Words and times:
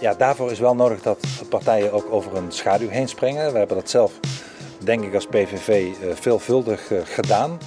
ja, 0.00 0.14
daarvoor 0.14 0.50
is 0.50 0.58
wel 0.58 0.74
nodig 0.74 1.02
dat 1.02 1.18
partijen 1.48 1.92
ook 1.92 2.06
over 2.10 2.36
een 2.36 2.52
schaduw 2.52 2.88
heen 2.88 3.08
springen. 3.08 3.52
We 3.52 3.58
hebben 3.58 3.76
dat 3.76 3.90
zelf, 3.90 4.12
denk 4.78 5.04
ik, 5.04 5.14
als 5.14 5.26
PVV 5.26 5.68
uh, 5.68 6.12
veelvuldig 6.14 6.90
uh, 6.90 7.00
gedaan. 7.04 7.58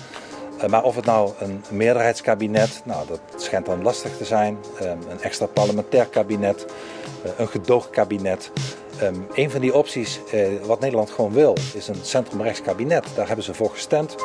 Uh, 0.57 0.65
maar 0.65 0.83
of 0.83 0.95
het 0.95 1.05
nou 1.05 1.31
een 1.39 1.63
meerderheidskabinet, 1.69 2.81
nou 2.83 3.07
dat 3.07 3.19
schijnt 3.35 3.65
dan 3.65 3.83
lastig 3.83 4.17
te 4.17 4.25
zijn. 4.25 4.57
Um, 4.81 4.87
een 5.09 5.21
extra 5.21 5.45
parlementair 5.45 6.05
kabinet, 6.05 6.65
een 7.37 7.47
gedoogkabinet. 7.47 8.51
Um, 9.01 9.27
een 9.33 9.51
van 9.51 9.61
die 9.61 9.73
opties, 9.73 10.19
wat 10.65 10.79
Nederland 10.79 11.11
gewoon 11.11 11.33
wil, 11.33 11.57
is 11.73 11.87
een 11.87 11.99
centrumrechts 12.01 12.61
kabinet. 12.61 13.05
Daar 13.15 13.27
hebben 13.27 13.45
ze 13.45 13.53
voor 13.53 13.69
gestemd. 13.69 14.15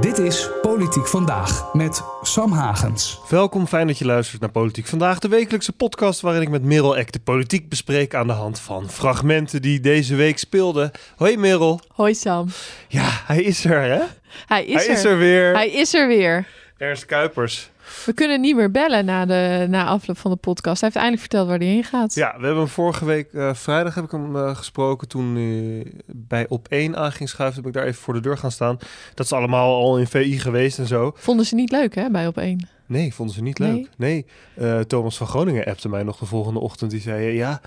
Dit 0.00 0.18
is 0.18 0.48
Politiek 0.62 1.06
Vandaag 1.06 1.72
met 1.72 2.02
Sam 2.22 2.52
Hagens. 2.52 3.20
Welkom, 3.28 3.66
fijn 3.66 3.86
dat 3.86 3.98
je 3.98 4.04
luistert 4.04 4.40
naar 4.40 4.50
Politiek 4.50 4.86
Vandaag, 4.86 5.18
de 5.18 5.28
wekelijkse 5.28 5.72
podcast 5.72 6.20
waarin 6.20 6.42
ik 6.42 6.48
met 6.48 6.62
Merel 6.62 6.96
Eck 6.96 7.12
de 7.12 7.18
politiek 7.18 7.68
bespreek 7.68 8.14
aan 8.14 8.26
de 8.26 8.32
hand 8.32 8.60
van 8.60 8.90
fragmenten 8.90 9.62
die 9.62 9.80
deze 9.80 10.14
week 10.14 10.38
speelden. 10.38 10.90
Hoi 11.16 11.36
Merel. 11.36 11.80
Hoi 11.92 12.14
Sam. 12.14 12.48
Ja, 12.88 13.22
hij 13.26 13.42
is 13.42 13.64
er 13.64 13.82
hè? 13.82 14.02
Hij 14.46 14.64
is, 14.64 14.74
hij 14.74 14.86
er. 14.86 14.92
is 14.98 15.04
er 15.04 15.18
weer. 15.18 15.54
Hij 15.54 15.70
is 15.70 15.94
er 15.94 16.08
weer. 16.08 16.46
Ernst 16.78 17.04
Kuipers. 17.04 17.70
We 18.04 18.12
kunnen 18.12 18.40
niet 18.40 18.56
meer 18.56 18.70
bellen 18.70 19.04
na, 19.04 19.26
de, 19.26 19.66
na 19.68 19.86
afloop 19.86 20.18
van 20.18 20.30
de 20.30 20.36
podcast. 20.36 20.80
Hij 20.80 20.90
heeft 20.92 21.04
eindelijk 21.04 21.20
verteld 21.20 21.48
waar 21.48 21.58
hij 21.58 21.66
heen 21.66 21.84
gaat. 21.84 22.14
Ja, 22.14 22.34
we 22.36 22.44
hebben 22.44 22.62
hem 22.62 22.72
vorige 22.72 23.04
week 23.04 23.32
uh, 23.32 23.54
vrijdag 23.54 23.94
heb 23.94 24.04
ik 24.04 24.10
hem 24.10 24.36
uh, 24.36 24.56
gesproken. 24.56 25.08
Toen 25.08 25.36
uh, 25.36 25.86
bij 26.06 26.46
op 26.48 26.68
1 26.68 26.96
aan 26.96 27.12
ging 27.12 27.28
schuiven, 27.28 27.56
heb 27.56 27.66
ik 27.66 27.72
daar 27.72 27.86
even 27.86 28.02
voor 28.02 28.14
de 28.14 28.20
deur 28.20 28.38
gaan 28.38 28.50
staan. 28.50 28.78
Dat 29.14 29.26
is 29.26 29.32
allemaal 29.32 29.74
al 29.74 29.98
in 29.98 30.06
VI 30.06 30.38
geweest 30.38 30.78
en 30.78 30.86
zo. 30.86 31.12
Vonden 31.16 31.46
ze 31.46 31.54
niet 31.54 31.70
leuk 31.70 31.94
hè, 31.94 32.10
bij 32.10 32.26
op 32.26 32.38
1? 32.38 32.68
Nee, 32.86 33.14
vonden 33.14 33.34
ze 33.34 33.42
niet 33.42 33.58
leuk. 33.58 33.88
Nee, 33.96 34.26
nee. 34.56 34.86
Thomas 34.86 35.16
van 35.16 35.26
Groningen 35.26 35.64
appte 35.64 35.88
mij 35.88 36.02
nog 36.02 36.18
de 36.18 36.26
volgende 36.26 36.60
ochtend. 36.60 36.90
Die 36.90 37.00
zei, 37.00 37.32
ja, 37.32 37.60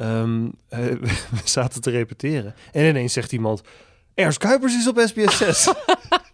um, 0.00 0.52
we 0.68 1.40
zaten 1.44 1.80
te 1.80 1.90
repeteren. 1.90 2.54
En 2.72 2.84
ineens 2.84 3.12
zegt 3.12 3.32
iemand, 3.32 3.62
Ernst 4.14 4.38
Kuipers 4.38 4.76
is 4.76 4.88
op 4.88 5.02
SBS 5.06 5.36
6. 5.36 5.68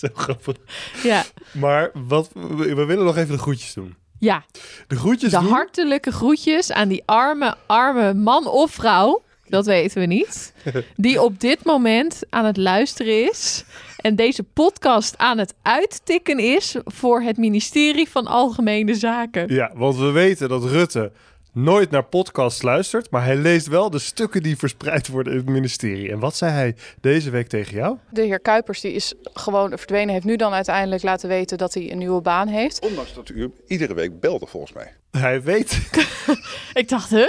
Zo 0.00 0.08
grappig. 0.14 0.56
Ja. 1.02 1.24
Maar 1.52 1.90
wat, 1.94 2.30
we, 2.34 2.74
we 2.74 2.84
willen 2.84 3.04
nog 3.04 3.16
even 3.16 3.32
de 3.32 3.42
groetjes 3.42 3.74
doen. 3.74 3.94
Ja. 4.18 4.44
De 4.86 4.96
groetjes 4.96 5.30
De 5.30 5.38
doen? 5.38 5.48
hartelijke 5.48 6.12
groetjes 6.12 6.72
aan 6.72 6.88
die 6.88 7.02
arme, 7.06 7.54
arme 7.66 8.14
man 8.14 8.46
of 8.46 8.70
vrouw. 8.70 9.22
Dat 9.48 9.66
weten 9.66 10.00
we 10.00 10.06
niet. 10.06 10.52
Die 10.96 11.22
op 11.22 11.40
dit 11.40 11.64
moment 11.64 12.22
aan 12.30 12.44
het 12.44 12.56
luisteren 12.56 13.28
is. 13.30 13.64
En 13.96 14.16
deze 14.16 14.42
podcast 14.42 15.18
aan 15.18 15.38
het 15.38 15.54
uittikken 15.62 16.38
is 16.38 16.76
voor 16.84 17.20
het 17.22 17.36
ministerie 17.36 18.08
van 18.08 18.26
Algemene 18.26 18.94
Zaken. 18.94 19.54
Ja, 19.54 19.70
want 19.74 19.96
we 19.96 20.10
weten 20.10 20.48
dat 20.48 20.64
Rutte 20.64 21.12
nooit 21.52 21.90
naar 21.90 22.04
podcasts 22.04 22.62
luistert, 22.62 23.10
maar 23.10 23.24
hij 23.24 23.36
leest 23.36 23.66
wel 23.66 23.90
de 23.90 23.98
stukken 23.98 24.42
die 24.42 24.56
verspreid 24.56 25.08
worden 25.08 25.32
in 25.32 25.38
het 25.38 25.48
ministerie. 25.48 26.10
En 26.10 26.18
wat 26.18 26.36
zei 26.36 26.52
hij 26.52 26.74
deze 27.00 27.30
week 27.30 27.48
tegen 27.48 27.74
jou? 27.74 27.96
De 28.10 28.22
heer 28.22 28.40
Kuipers 28.40 28.80
die 28.80 28.92
is 28.92 29.14
gewoon 29.32 29.68
verdwenen, 29.68 30.12
heeft 30.12 30.24
nu 30.24 30.36
dan 30.36 30.52
uiteindelijk 30.52 31.02
laten 31.02 31.28
weten 31.28 31.58
dat 31.58 31.74
hij 31.74 31.90
een 31.90 31.98
nieuwe 31.98 32.20
baan 32.20 32.48
heeft. 32.48 32.80
Ondanks 32.80 33.14
dat 33.14 33.28
u 33.28 33.52
iedere 33.66 33.94
week 33.94 34.20
belde 34.20 34.46
volgens 34.46 34.72
mij. 34.72 34.92
Hij 35.10 35.42
weet. 35.42 35.80
Ik 36.72 36.88
dacht, 36.88 37.10
hè? 37.10 37.26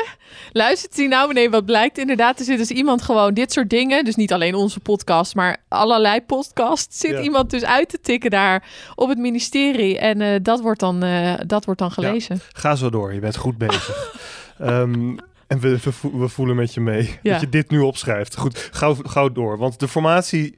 Luistert 0.52 0.96
hij 0.98 1.08
nou? 1.08 1.34
Nee, 1.34 1.50
wat 1.50 1.66
blijkt 1.66 1.98
inderdaad, 1.98 2.40
er 2.40 2.46
zit 2.46 2.58
dus 2.58 2.70
iemand 2.72 3.02
gewoon 3.02 3.34
dit 3.34 3.52
soort 3.52 3.70
dingen, 3.70 4.06
dus 4.06 4.16
niet 4.16 4.34
alleen 4.34 4.56
onze 4.56 4.80
podcast, 4.80 5.36
maar 5.36 5.58
allerlei 5.68 6.22
podcasts, 6.22 7.00
zit 7.00 7.12
Ja. 7.12 7.22
iemand 7.22 7.50
dus 7.50 7.64
uit 7.64 7.90
te 7.90 8.00
tikken 8.02 8.30
daar 8.30 8.64
op 8.96 9.10
het 9.10 9.18
ministerie. 9.18 9.98
En 10.00 10.22
eh, 10.22 10.36
dat, 10.42 10.60
wordt 10.62 10.80
dan, 10.80 11.04
eh, 11.04 11.34
dat 11.46 11.66
wordt 11.66 11.80
dan 11.80 11.92
gelezen. 11.92 12.40
Ga 12.52 12.76
zo 12.76 12.90
door, 12.90 13.14
je 13.14 13.20
bent 13.20 13.36
goed 13.38 13.58
bezig. 13.58 13.90
Ehm, 14.60 15.18
en 15.48 15.60
we, 15.60 15.80
we, 15.84 15.92
vo- 15.92 16.18
we 16.20 16.28
voelen 16.28 16.56
met 16.56 16.73
je 16.73 16.82
mee 16.82 17.20
Ja. 17.22 17.32
dat 17.32 17.42
je 17.42 17.50
dit 17.50 17.70
nu 17.70 17.80
opschrijft. 17.80 18.38
Goed, 18.38 18.70
gauw, 18.72 18.95
gauw 19.04 19.32
door. 19.32 19.58
Want 19.58 19.80
de 19.80 19.88
formatie 19.88 20.56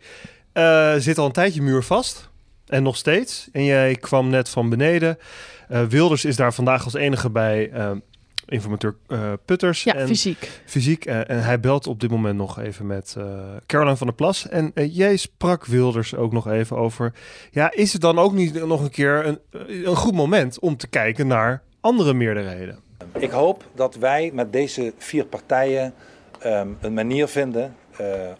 eh, 0.53 0.93
zit 0.97 1.17
al 1.17 1.25
een 1.25 1.31
tijdje 1.31 1.61
muurvast. 1.61 2.29
En 2.73 2.83
nog 2.83 2.97
steeds. 2.97 3.49
En 3.51 3.63
jij 3.63 3.95
kwam 3.95 4.29
net 4.29 4.49
van 4.49 4.69
beneden. 4.69 5.17
Eh, 5.67 5.83
Wilders 5.83 6.25
is 6.25 6.35
daar 6.35 6.53
vandaag 6.53 6.83
als 6.83 6.93
enige 6.93 7.29
bij 7.29 7.69
eh, 7.71 7.91
informateur 8.45 8.95
eh, 9.07 9.33
Putters. 9.45 9.83
Ja, 9.83 9.95
en 9.95 10.07
fysiek. 10.07 10.61
fysiek. 10.65 11.05
en 11.05 11.43
hij 11.43 11.59
belt 11.59 11.87
op 11.87 11.99
dit 11.99 12.09
moment 12.09 12.37
nog 12.37 12.59
even 12.59 12.85
met 12.85 13.15
eh 13.17 13.25
Caroline 13.65 13.97
van 13.97 14.07
der 14.07 14.15
Plas. 14.15 14.49
En 14.49 14.71
jij 14.75 15.17
sprak 15.17 15.65
Wilders 15.65 16.15
ook 16.15 16.31
nog 16.31 16.47
even 16.47 16.77
over... 16.77 17.13
Ja, 17.51 17.71
is 17.71 17.93
het 17.93 18.01
dan 18.01 18.19
ook 18.19 18.33
niet 18.33 18.65
nog 18.65 18.81
een 18.81 18.89
keer 18.89 19.25
een, 19.25 19.39
een 19.85 19.95
goed 19.95 20.13
moment 20.13 20.59
om 20.59 20.77
te 20.77 20.87
kijken 20.87 21.27
naar 21.27 21.61
andere 21.79 22.13
meerderheden? 22.13 22.79
Ik 23.17 23.31
hoop 23.31 23.63
dat 23.75 23.95
wij 23.95 24.31
met 24.33 24.53
deze 24.53 24.93
vier 24.97 25.25
partijen 25.25 25.93
ehm, 26.39 26.67
een 26.81 26.93
manier 26.93 27.27
vinden 27.27 27.75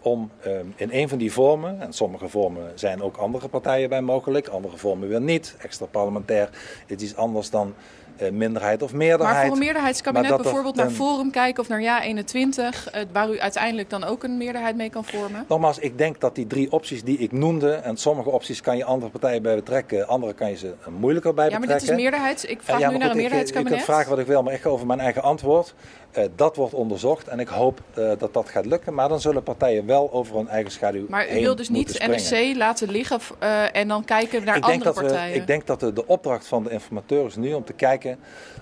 om 0.02 0.30
ehm, 0.42 0.64
in 0.76 0.88
een 0.92 1.08
van 1.08 1.18
die 1.18 1.32
vormen, 1.32 1.80
en 1.80 1.92
sommige 1.92 2.28
vormen 2.28 2.72
zijn 2.74 3.02
ook 3.02 3.16
andere 3.16 3.48
partijen 3.48 3.88
bij 3.88 4.00
mogelijk, 4.00 4.48
andere 4.48 4.76
vormen 4.76 5.08
weer 5.08 5.20
niet. 5.20 5.56
Extra 5.58 5.86
parlementair 5.86 6.48
is 6.86 7.02
iets 7.02 7.16
anders 7.16 7.50
dan 7.50 7.74
eh, 8.16 8.30
minderheid 8.30 8.82
of 8.82 8.92
meerderheid. 8.92 9.36
Maar 9.36 9.44
voor 9.46 9.54
een 9.56 9.62
meerderheidskabinet 9.62 10.30
er 10.30 10.36
bijvoorbeeld 10.42 10.74
naar 10.76 10.86
een- 10.86 10.92
Forum 10.92 11.30
kijken 11.30 11.62
of 11.62 11.68
naar 11.68 11.82
Ja 11.82 12.02
21, 12.02 12.90
eh, 12.90 13.02
waar 13.12 13.30
u 13.30 13.38
uiteindelijk 13.40 13.90
dan 13.90 14.04
ook 14.04 14.22
een 14.22 14.36
meerderheid 14.36 14.76
mee 14.76 14.90
kan 14.90 15.04
vormen. 15.04 15.44
Nogmaals, 15.48 15.78
ik 15.78 15.98
denk 15.98 16.20
dat 16.20 16.34
die 16.34 16.46
drie 16.46 16.72
opties 16.72 17.04
die 17.04 17.18
ik 17.18 17.32
noemde, 17.32 17.72
en 17.72 17.96
sommige 17.96 18.30
opties 18.30 18.60
kan 18.60 18.76
je 18.76 18.84
andere 18.84 19.10
partijen 19.10 19.42
bij 19.42 19.54
betrekken, 19.54 20.06
andere 20.08 20.32
kan 20.32 20.50
je 20.50 20.56
ze 20.56 20.74
eh, 20.80 20.86
moeilijker 20.98 21.34
bij 21.34 21.44
Ja, 21.50 21.58
maar 21.58 21.60
dit 21.60 21.68
is 21.70 21.74
betrekken. 21.82 22.02
meerderheid. 22.04 22.44
Ik 22.50 22.58
Eh, 22.58 22.64
vraag 22.64 22.78
ja, 22.80 22.88
nu 22.90 22.92
naar 22.92 22.94
een 22.94 23.00
goed, 23.02 23.10
ik- 23.10 23.16
meerderheidskabinet. 23.16 23.72
kunt 23.72 23.84
vragen 23.84 24.10
wat 24.10 24.18
ik 24.18 24.26
wil, 24.26 24.42
maar 24.42 24.52
ik 24.54 24.60
ga 24.60 24.68
over 24.68 24.86
mijn 24.86 25.00
eigen 25.00 25.22
antwoord. 25.22 25.74
Eh, 26.14 26.24
dat 26.36 26.56
wordt 26.56 26.74
onderzocht 26.74 27.28
en 27.28 27.40
ik 27.40 27.48
hoop 27.48 27.80
eh, 27.94 28.12
dat 28.18 28.34
dat 28.34 28.48
gaat 28.48 28.66
lukken. 28.66 28.94
Maar 28.94 29.08
dan 29.08 29.20
zullen 29.20 29.42
partijen 29.42 29.86
wel 29.86 30.12
over 30.12 30.36
hun 30.36 30.48
eigen 30.48 30.70
schaduw 30.70 31.06
Maar 31.08 31.36
u 31.36 31.40
wil 31.40 31.56
dus 31.56 31.68
niet 31.68 31.90
springen. 31.90 32.50
NRC 32.50 32.56
laten 32.56 32.90
liggen 32.90 33.20
eh, 33.38 33.76
en 33.76 33.88
dan 33.88 34.04
kijken 34.04 34.44
naar 34.44 34.56
ik 34.56 34.62
denk 34.62 34.84
andere 34.84 35.00
we, 35.00 35.06
partijen. 35.06 35.34
ik 35.34 35.46
denk 35.46 35.66
dat 35.66 35.80
de, 35.80 35.92
de 35.92 36.06
opdracht 36.06 36.46
van 36.46 36.64
de 36.64 36.70
informateur 36.70 37.26
is 37.26 37.36
nu 37.36 37.52
om 37.52 37.64
te 37.64 37.72
kijken 37.72 38.18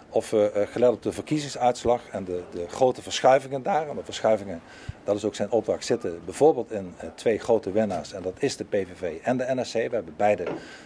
of 0.08 0.30
we, 0.30 0.66
gelet 0.70 0.90
op 0.90 1.02
de 1.02 1.12
verkiezingsuitslag 1.12 2.00
en 2.10 2.24
de, 2.24 2.42
de 2.50 2.64
grote 2.68 3.02
verschuivingen 3.02 3.62
daar, 3.62 3.88
en 3.88 3.96
de 3.96 4.04
verschuivingen, 4.04 4.60
dat 5.04 5.16
is 5.16 5.24
ook 5.24 5.34
zijn 5.34 5.50
opdracht, 5.50 5.84
zitten 5.84 6.20
bijvoorbeeld 6.24 6.70
in 6.70 6.94
twee 7.14 7.38
grote 7.38 7.72
winnaars. 7.72 8.12
En 8.12 8.22
dat 8.22 8.34
is 8.38 8.56
de 8.56 8.64
PVV 8.64 9.18
en 9.22 9.36
de 9.36 9.46
NSC. 9.54 9.72
We 9.72 9.80
hebben 9.80 10.14
beide 10.16 10.44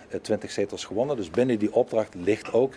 eh, 0.08 0.20
20 0.20 0.50
zetels 0.50 0.84
gewonnen. 0.84 1.16
Dus 1.16 1.30
binnen 1.30 1.58
die 1.58 1.74
opdracht 1.74 2.14
ligt 2.14 2.52
ook 2.52 2.74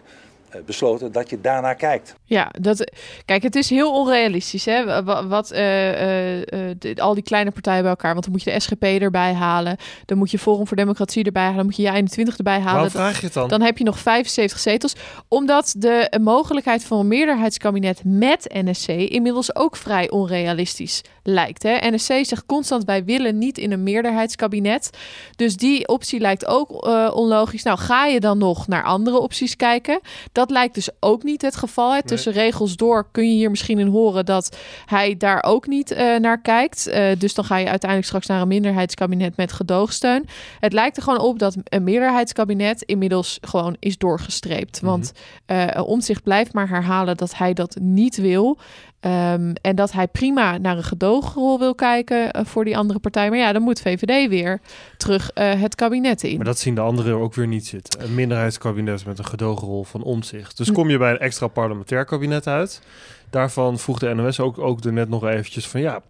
besloten 0.65 1.11
dat 1.11 1.29
je 1.29 1.41
daarnaar 1.41 1.75
kijkt. 1.75 2.15
Ja, 2.23 2.51
dat, 2.59 2.91
kijk, 3.25 3.43
het 3.43 3.55
is 3.55 3.69
heel 3.69 3.93
onrealistisch, 3.93 4.65
hè? 4.65 5.03
Wat, 5.03 5.25
wat 5.25 5.51
eh, 5.51 5.89
eh, 5.89 6.69
eh, 6.69 6.75
de- 6.79 6.95
al 7.01 7.13
die 7.13 7.23
kleine 7.23 7.51
partijen 7.51 7.81
bij 7.81 7.89
elkaar. 7.89 8.11
Want 8.13 8.23
dan 8.23 8.33
moet 8.33 8.43
je 8.43 8.51
de 8.51 8.59
SGP 8.59 8.83
erbij 8.83 9.33
halen, 9.33 9.77
dan 10.05 10.17
moet 10.17 10.31
je 10.31 10.39
Forum 10.39 10.67
voor 10.67 10.77
Democratie 10.77 11.23
erbij 11.23 11.41
halen, 11.43 11.57
dan 11.57 11.65
moet 11.65 11.75
je 11.75 12.03
Ja21 12.31 12.35
erbij 12.38 12.59
halen. 12.59 12.73
Waarom 12.73 12.89
vraag 12.89 13.19
je 13.19 13.25
het 13.25 13.33
dan? 13.33 13.47
Dan 13.47 13.61
heb 13.61 13.77
je 13.77 13.83
nog 13.83 13.99
75 13.99 14.59
zetels. 14.59 14.93
Omdat 15.27 15.73
de 15.77 16.17
mogelijkheid 16.21 16.83
van 16.85 16.99
een 16.99 17.07
meerderheidskabinet 17.07 18.01
met 18.03 18.49
NSC 18.53 18.88
inmiddels 18.88 19.55
ook 19.55 19.75
vrij 19.75 20.09
onrealistisch 20.09 21.01
lijkt. 21.29 21.63
Hè? 21.63 21.90
NSC 21.90 22.13
zegt 22.22 22.45
constant: 22.45 22.84
wij 22.84 23.03
willen 23.03 23.38
niet 23.38 23.57
in 23.57 23.72
een 23.72 23.84
meerderheidskabinet. 23.84 24.90
Dus 25.35 25.57
die 25.57 25.88
optie 25.88 26.19
lijkt 26.19 26.45
ook 26.45 26.85
eh, 26.85 27.12
onlogisch. 27.13 27.63
Nou, 27.63 27.78
ga 27.78 28.06
je 28.06 28.19
dan 28.19 28.38
nog 28.38 28.67
naar 28.67 28.84
andere 28.84 29.19
opties 29.19 29.56
kijken? 29.56 30.00
Dat 30.31 30.50
lijkt 30.50 30.73
dus 30.73 30.89
ook 31.00 31.23
niet 31.23 31.41
het 31.41 31.56
geval. 31.56 31.94
Hè? 31.94 32.03
Tussen 32.03 32.34
regels 32.34 32.75
door 32.75 33.07
kun 33.12 33.29
je 33.29 33.35
hier 33.35 33.50
misschien 33.50 33.79
in 33.79 33.88
horen 33.88 34.25
dat 34.25 34.57
hij 34.85 35.18
daar 35.18 35.44
ook 35.44 35.68
niet 35.68 35.91
eh, 35.91 36.16
naar 36.16 36.41
kijkt. 36.41 36.88
Eh, 36.88 37.06
dus 37.18 37.34
dan 37.34 37.45
ga 37.45 37.57
je 37.57 37.69
uiteindelijk 37.69 38.09
straks 38.09 38.28
naar 38.28 38.41
een 38.41 38.47
minderheidskabinet 38.47 39.38
met 39.38 39.51
gedoogsteun. 39.51 40.28
Het 40.59 40.73
lijkt 40.73 40.97
er 40.97 41.03
gewoon 41.03 41.19
op 41.19 41.39
dat 41.39 41.56
een 41.63 41.84
meerderheidskabinet 41.84 42.81
inmiddels 42.81 43.38
gewoon 43.41 43.75
is 43.79 43.97
doorgestreept. 43.97 44.79
Want 44.79 45.12
eh 45.45 45.68
Omtzigt 45.85 46.23
blijft 46.23 46.53
maar 46.53 46.69
herhalen 46.69 47.18
dat 47.18 47.38
hij 47.38 47.53
dat 47.53 47.77
niet 47.81 48.18
wil. 48.18 48.57
Ehm, 49.00 49.54
en 49.62 49.75
dat 49.75 49.92
hij 49.92 50.07
prima 50.07 50.57
naar 50.57 50.78
een 50.78 50.84
gedoogrol 50.84 51.60
wil 51.60 51.75
kijken 51.75 52.31
eh, 52.31 52.46
voor 52.46 52.66
die 52.66 52.78
andere 52.78 53.00
partij. 53.00 53.30
Maar 53.30 53.38
ja, 53.38 53.54
dan 53.54 53.62
moet 53.62 53.81
VVD 53.81 54.30
weer 54.30 54.62
terug 54.98 55.31
eh, 55.31 55.62
het 55.62 55.75
kabinet 55.75 56.24
in. 56.24 56.36
Maar 56.36 56.46
dat 56.46 56.60
zien 56.60 56.75
de 56.75 56.81
anderen 56.81 57.16
ook 57.16 57.34
weer 57.34 57.48
niet 57.48 57.68
zitten. 57.68 58.04
Een 58.04 58.16
minderheidskabinet 58.16 59.06
met 59.06 59.19
een 59.19 59.25
gedogenrol 59.25 59.84
van 59.84 60.04
omzicht. 60.04 60.57
Dus 60.57 60.72
kom 60.72 60.90
je 60.90 60.98
bij 60.98 61.12
een 61.12 61.19
extra 61.19 61.48
parlementair 61.48 62.06
kabinet 62.06 62.48
uit. 62.48 62.81
Daarvan 63.30 63.80
vroeg 63.80 64.00
de 64.00 64.13
NOS 64.13 64.40
ook, 64.40 64.57
ook 64.57 64.84
er 64.84 64.94
net 64.94 65.10
nog 65.10 65.25
eventjes 65.25 65.68
van 65.68 65.81
ja, 65.81 66.01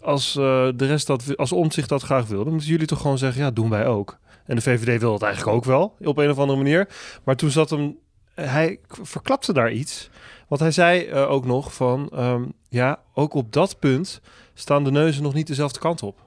als 0.00 0.36
eh, 0.36 0.68
de 0.76 0.86
rest 0.86 1.06
dat 1.06 1.36
als 1.36 1.52
omzicht 1.52 1.88
dat 1.88 2.02
graag 2.02 2.26
wil, 2.26 2.42
dan 2.42 2.52
moeten 2.52 2.70
jullie 2.70 2.86
toch 2.86 3.00
gewoon 3.00 3.18
zeggen 3.18 3.42
ja, 3.42 3.50
doen 3.50 3.70
wij 3.70 3.86
ook. 3.86 4.18
En 4.46 4.56
de 4.56 4.62
VVD 4.62 5.00
wil 5.00 5.12
het 5.12 5.22
eigenlijk 5.22 5.56
ook 5.56 5.64
wel 5.64 5.96
op 6.00 6.18
een 6.18 6.30
of 6.30 6.38
andere 6.38 6.58
manier. 6.58 6.88
Maar 7.24 7.36
toen 7.36 7.50
zat 7.50 7.70
hem, 7.70 7.96
hij 8.34 8.78
verklapte 8.88 9.52
daar 9.52 9.72
iets. 9.72 10.10
Want 10.52 10.64
hij 10.64 10.72
zei 10.72 11.04
eh, 11.04 11.30
ook 11.30 11.44
nog 11.44 11.74
van 11.74 12.08
ehm, 12.10 12.42
ja, 12.68 12.98
ook 13.14 13.34
op 13.34 13.52
dat 13.52 13.78
punt 13.78 14.20
staan 14.54 14.84
de 14.84 14.90
neuzen 14.90 15.22
nog 15.22 15.34
niet 15.34 15.46
dezelfde 15.46 15.78
kant 15.78 16.02
op. 16.02 16.20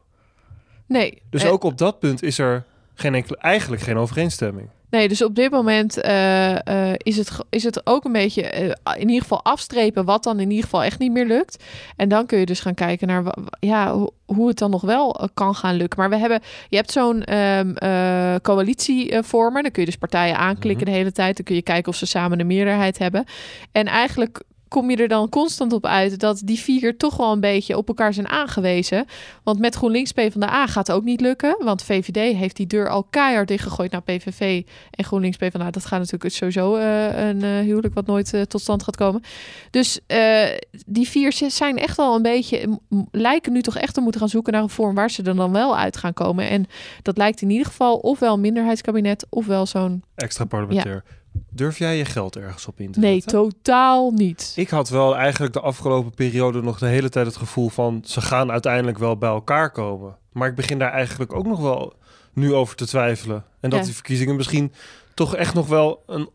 nee. 0.86 1.22
Dus 1.30 1.44
eh, 1.44 1.52
ook 1.52 1.64
op 1.64 1.78
dat 1.78 2.00
punt 2.00 2.24
is 2.24 2.38
er 2.38 2.66
geen 2.94 3.16
enkele, 3.16 3.38
eigenlijk 3.38 3.82
geen 3.82 3.98
overeenstemming. 3.98 4.70
Nee, 4.96 5.08
dus 5.08 5.24
op 5.24 5.36
dit 5.36 5.52
moment 5.52 6.06
uh, 6.06 6.94
is, 6.98 7.18
het, 7.18 7.32
is 7.50 7.64
het 7.64 7.88
ook 7.88 8.04
een 8.04 8.12
beetje 8.12 8.62
uh, 8.62 8.72
in 8.96 9.08
ieder 9.08 9.22
geval 9.22 9.44
afstrepen 9.44 10.06
wat 10.06 10.24
dan 10.24 10.40
in 10.40 10.50
ieder 10.50 10.64
geval 10.64 10.84
echt 10.84 11.00
niet 11.00 11.12
meer 11.12 11.26
lukt. 11.26 11.64
En 11.96 12.10
dan 12.10 12.26
kun 12.26 12.40
je 12.40 12.46
dus 12.46 12.60
gaan 12.60 12.74
kijken 12.74 13.08
naar 13.08 13.24
ja, 13.60 13.96
hoe 14.26 14.48
het 14.48 14.58
dan 14.58 14.72
nog 14.72 14.82
wel 14.82 15.30
kan 15.34 15.56
gaan 15.56 15.76
lukken. 15.76 16.00
Maar 16.00 16.10
we 16.10 16.18
hebben, 16.18 16.42
je 16.70 16.76
hebt 16.76 16.92
zo'n 16.92 17.36
um, 17.38 17.74
coalitie 18.42 19.24
vormen. 19.24 19.64
Dan 19.64 19.72
kun 19.72 19.82
je 19.82 19.88
dus 19.88 19.98
partijen 19.98 20.38
aanklikken 20.38 20.86
mhm. 20.86 20.92
de 20.92 20.98
hele 20.98 21.12
tijd. 21.12 21.36
Dan 21.36 21.46
kun 21.46 21.56
je 21.56 21.62
kijken 21.62 21.92
of 21.92 21.98
ze 21.98 22.06
samen 22.06 22.40
een 22.40 22.48
meerderheid 22.48 22.98
hebben. 22.98 23.26
En 23.72 23.86
eigenlijk 23.86 24.42
kom 24.76 24.90
je 24.90 24.98
er 24.98 25.08
dan 25.08 25.30
constant 25.30 25.74
op 25.74 25.86
uit 25.86 26.20
dat 26.20 26.42
die 26.44 26.60
vier 26.60 26.98
toch 26.98 27.18
wel 27.18 27.32
een 27.32 27.40
beetje 27.40 27.78
op 27.78 27.88
elkaar 27.88 28.14
zijn 28.14 28.28
aangewezen. 28.28 29.06
Want 29.44 29.60
met 29.60 29.76
GroenLinks 29.76 30.12
PvdA 30.12 30.68
gaat 30.68 30.88
het 30.88 30.96
ook 30.96 31.04
niet 31.04 31.22
lukken. 31.22 31.56
Want 31.60 31.84
VVD 31.84 32.36
heeft 32.38 32.56
die 32.56 32.68
deur 32.68 32.90
al 32.90 33.04
keihard 33.04 33.48
dichtgegooid 33.48 33.92
naar 33.92 34.02
PVV 34.02 34.64
en 34.92 35.04
GroenLinks 35.04 35.38
PvdA. 35.38 35.72
Dat 35.72 35.86
gaat 35.86 36.00
natuurlijk 36.00 36.34
sowieso 36.34 36.78
uh, 36.78 37.28
een 37.28 37.44
uh, 37.44 37.60
huwelijk 37.60 37.94
wat 37.94 38.06
nooit 38.06 38.34
uh, 38.34 38.42
tot 38.42 38.62
stand 38.62 38.84
gaat 38.84 38.96
komen. 38.96 39.22
Dus 39.70 40.00
die 40.86 41.10
vier 41.10 41.34
zijn 41.48 41.78
echt 41.78 41.98
wel 41.98 42.16
een 42.16 42.22
beetje, 42.22 42.80
lijken 43.12 43.54
nu 43.54 43.62
toch 43.62 43.78
echt 43.78 43.94
te 43.94 44.02
moeten 44.02 44.22
gaan 44.22 44.30
zoeken 44.30 44.54
naar 44.54 44.62
een 44.62 44.70
vorm 44.70 44.96
waar 44.96 45.12
ze 45.12 45.24
er 45.24 45.36
dan 45.36 45.52
wel 45.52 45.78
uit 45.78 45.98
gaan 45.98 46.14
komen. 46.14 46.50
En 46.50 46.66
dat 47.02 47.18
lijkt 47.18 47.42
in 47.42 47.50
ieder 47.50 47.66
geval 47.66 47.98
ofwel 47.98 48.34
een 48.34 48.42
minderheidskabinet 48.42 49.26
ofwel 49.30 49.66
zo'n... 49.66 50.04
Extra 50.16 50.46
parlementair. 50.46 51.04
Durf 51.50 51.78
jij 51.78 51.98
je 51.98 52.06
geld 52.06 52.36
ergens 52.36 52.68
op 52.68 52.80
in 52.80 52.92
te 52.92 53.00
Nee, 53.00 53.22
totaal 53.22 54.12
niet. 54.12 54.54
Ik 54.56 54.70
had 54.70 54.90
wel 54.90 55.16
eigenlijk 55.16 55.54
de 55.54 55.60
afgelopen 55.60 56.12
periode 56.12 56.62
nog 56.62 56.80
de 56.80 56.86
hele 56.86 57.10
tijd 57.10 57.26
het 57.26 57.36
gevoel 57.36 57.70
van... 57.70 58.02
ze 58.06 58.22
gaan 58.22 58.52
uiteindelijk 58.52 58.98
wel 58.98 59.18
bij 59.18 59.30
elkaar 59.30 59.72
komen. 59.72 60.18
Maar 60.32 60.48
ik 60.48 60.56
begin 60.56 60.80
daar 60.80 60.92
eigenlijk 60.92 61.34
ook 61.34 61.46
nog 61.46 61.60
wel 61.60 61.94
nu 62.34 62.54
over 62.54 62.76
te 62.76 62.86
twijfelen. 62.86 63.44
En 63.60 63.70
dat 63.70 63.84
die 63.84 63.94
verkiezingen 63.94 64.36
misschien 64.36 64.74
toch 65.14 65.36
echt 65.36 65.54
nog 65.54 65.68
wel 65.68 66.04
een 66.08 66.30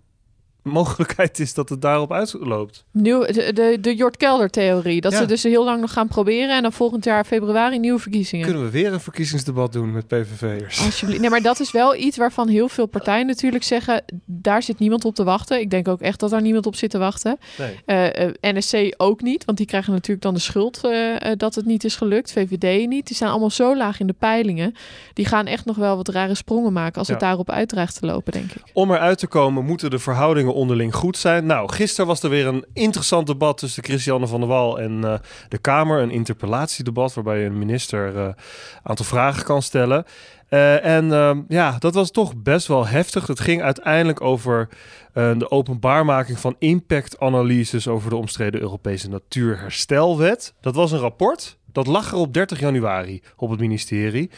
mogelijkheid 0.63 1.39
is 1.39 1.55
dat 1.55 1.69
het 1.69 1.83
daarop 1.83 2.13
uitloopt. 2.13 2.85
Nieuw, 2.91 3.25
de, 3.25 3.53
de, 3.53 3.79
de 3.81 3.95
Jort 3.95 4.17
Kelder-theorie. 4.17 5.01
Dat 5.01 5.15
ze 5.15 5.27
dus 5.27 5.43
heel 5.43 5.65
lang 5.65 5.81
nog 5.81 5.93
gaan 5.93 6.09
proberen... 6.09 6.57
en 6.57 6.63
dan 6.63 6.73
volgend 6.73 7.05
jaar 7.05 7.25
februari 7.25 7.79
nieuwe 7.79 7.99
verkiezingen. 7.99 8.47
Kunnen 8.47 8.65
we 8.65 8.71
weer 8.71 8.93
een 8.93 9.01
verkiezingsdebat 9.01 9.73
doen 9.73 9.93
met 9.93 10.07
PVV'ers? 10.07 10.85
Alsjeblieft. 10.85 11.21
Nee, 11.21 11.31
maar 11.31 11.43
dat 11.43 11.61
is 11.61 11.71
wel 11.71 11.97
iets 11.97 12.17
waarvan 12.17 12.49
heel 12.49 12.69
veel 12.69 12.87
partijen 12.87 13.27
natuurlijk 13.27 13.65
zeggen... 13.65 14.05
daar 14.25 14.63
zit 14.63 14.79
niemand 14.79 15.05
op 15.05 15.15
te 15.15 15.25
wachten. 15.25 15.61
Ik 15.61 15.71
denk 15.71 15.89
ook 15.89 16.01
echt 16.01 16.21
dat 16.21 16.31
daar 16.31 16.43
niemand 16.43 16.67
op 16.67 16.77
zit 16.77 16.91
te 16.91 16.99
wachten. 16.99 17.39
Nee. 17.59 17.79
Uh, 17.87 18.27
uh, 18.27 18.33
NSC 18.41 18.95
ook 18.97 19.23
niet, 19.23 19.45
want 19.45 19.59
die 19.59 19.67
krijgen 19.67 19.93
natuurlijk 19.93 20.23
dan 20.23 20.35
de 20.35 20.41
schuld... 20.41 20.81
Uh, 20.85 21.17
dat 21.37 21.55
het 21.55 21.65
niet 21.65 21.85
is 21.85 21.97
gelukt. 21.97 22.33
VVD 22.33 22.89
niet. 22.89 23.07
Die 23.07 23.17
staan 23.17 23.31
allemaal 23.31 23.51
zo 23.51 23.77
laag 23.77 24.01
in 24.01 24.07
de 24.07 24.15
peilingen. 24.19 24.75
Die 25.13 25.27
gaan 25.27 25.47
echt 25.47 25.65
nog 25.65 25.77
wel 25.77 25.97
wat 25.97 26.09
rare 26.09 26.35
sprongen 26.35 26.73
maken... 26.73 26.99
als 26.99 27.09
het 27.09 27.21
daarop 27.21 27.51
uitdraagt 27.51 28.01
te 28.01 28.07
lopen, 28.07 28.33
denk 28.33 28.53
ik. 28.53 28.63
Om 28.73 28.91
eruit 28.91 29.19
te 29.19 29.27
komen 29.27 29.65
moeten 29.65 29.91
de 29.91 29.99
verhoudingen 29.99 30.50
onderling 30.53 30.95
goed 30.95 31.17
zijn. 31.17 31.47
Nou, 31.47 31.73
gisteren 31.73 32.07
was 32.07 32.23
er 32.23 32.31
weer 32.31 32.47
een 32.47 32.65
interessant 32.73 33.27
debat 33.27 33.59
tussen 33.59 33.85
Christiane 33.85 34.27
van 34.27 34.41
der 34.41 34.49
Wal 34.49 34.81
en 34.81 34.93
uh, 34.93 35.15
de 35.49 35.59
Kamer. 35.59 36.03
Een 36.03 36.11
interpellatiedebat 36.11 37.15
waarbij 37.15 37.47
een 37.47 37.59
minister 37.59 38.17
een 38.17 38.27
uh, 38.27 38.35
aantal 38.83 39.05
vragen 39.05 39.45
kan 39.45 39.63
stellen. 39.63 40.05
Uh, 40.51 40.85
en 40.85 41.13
ehm, 41.13 41.41
ja, 41.49 41.77
dat 41.79 41.95
was 41.95 42.11
toch 42.11 42.37
best 42.37 42.67
wel 42.67 42.87
heftig. 42.87 43.27
Het 43.27 43.41
ging 43.41 43.63
uiteindelijk 43.63 44.21
over 44.21 44.69
de 45.13 45.51
openbaarmaking 45.51 46.39
van 46.39 46.57
impactanalyses 46.59 47.89
over 47.89 48.11
de 48.11 48.17
omstreden 48.17 48.61
Europese 48.61 49.09
Natuurherstelwet. 49.09 50.55
Dat 50.61 50.75
was 50.75 50.93
een 50.93 50.99
rapport. 50.99 51.59
Dat 51.73 51.87
lag 51.87 52.11
er 52.11 52.17
op 52.17 52.35
30 52.35 52.61
januari 52.61 53.23
op 53.37 53.51
het 53.51 53.61
ministerie. 53.61 54.31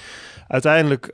Uiteindelijk 0.49 1.07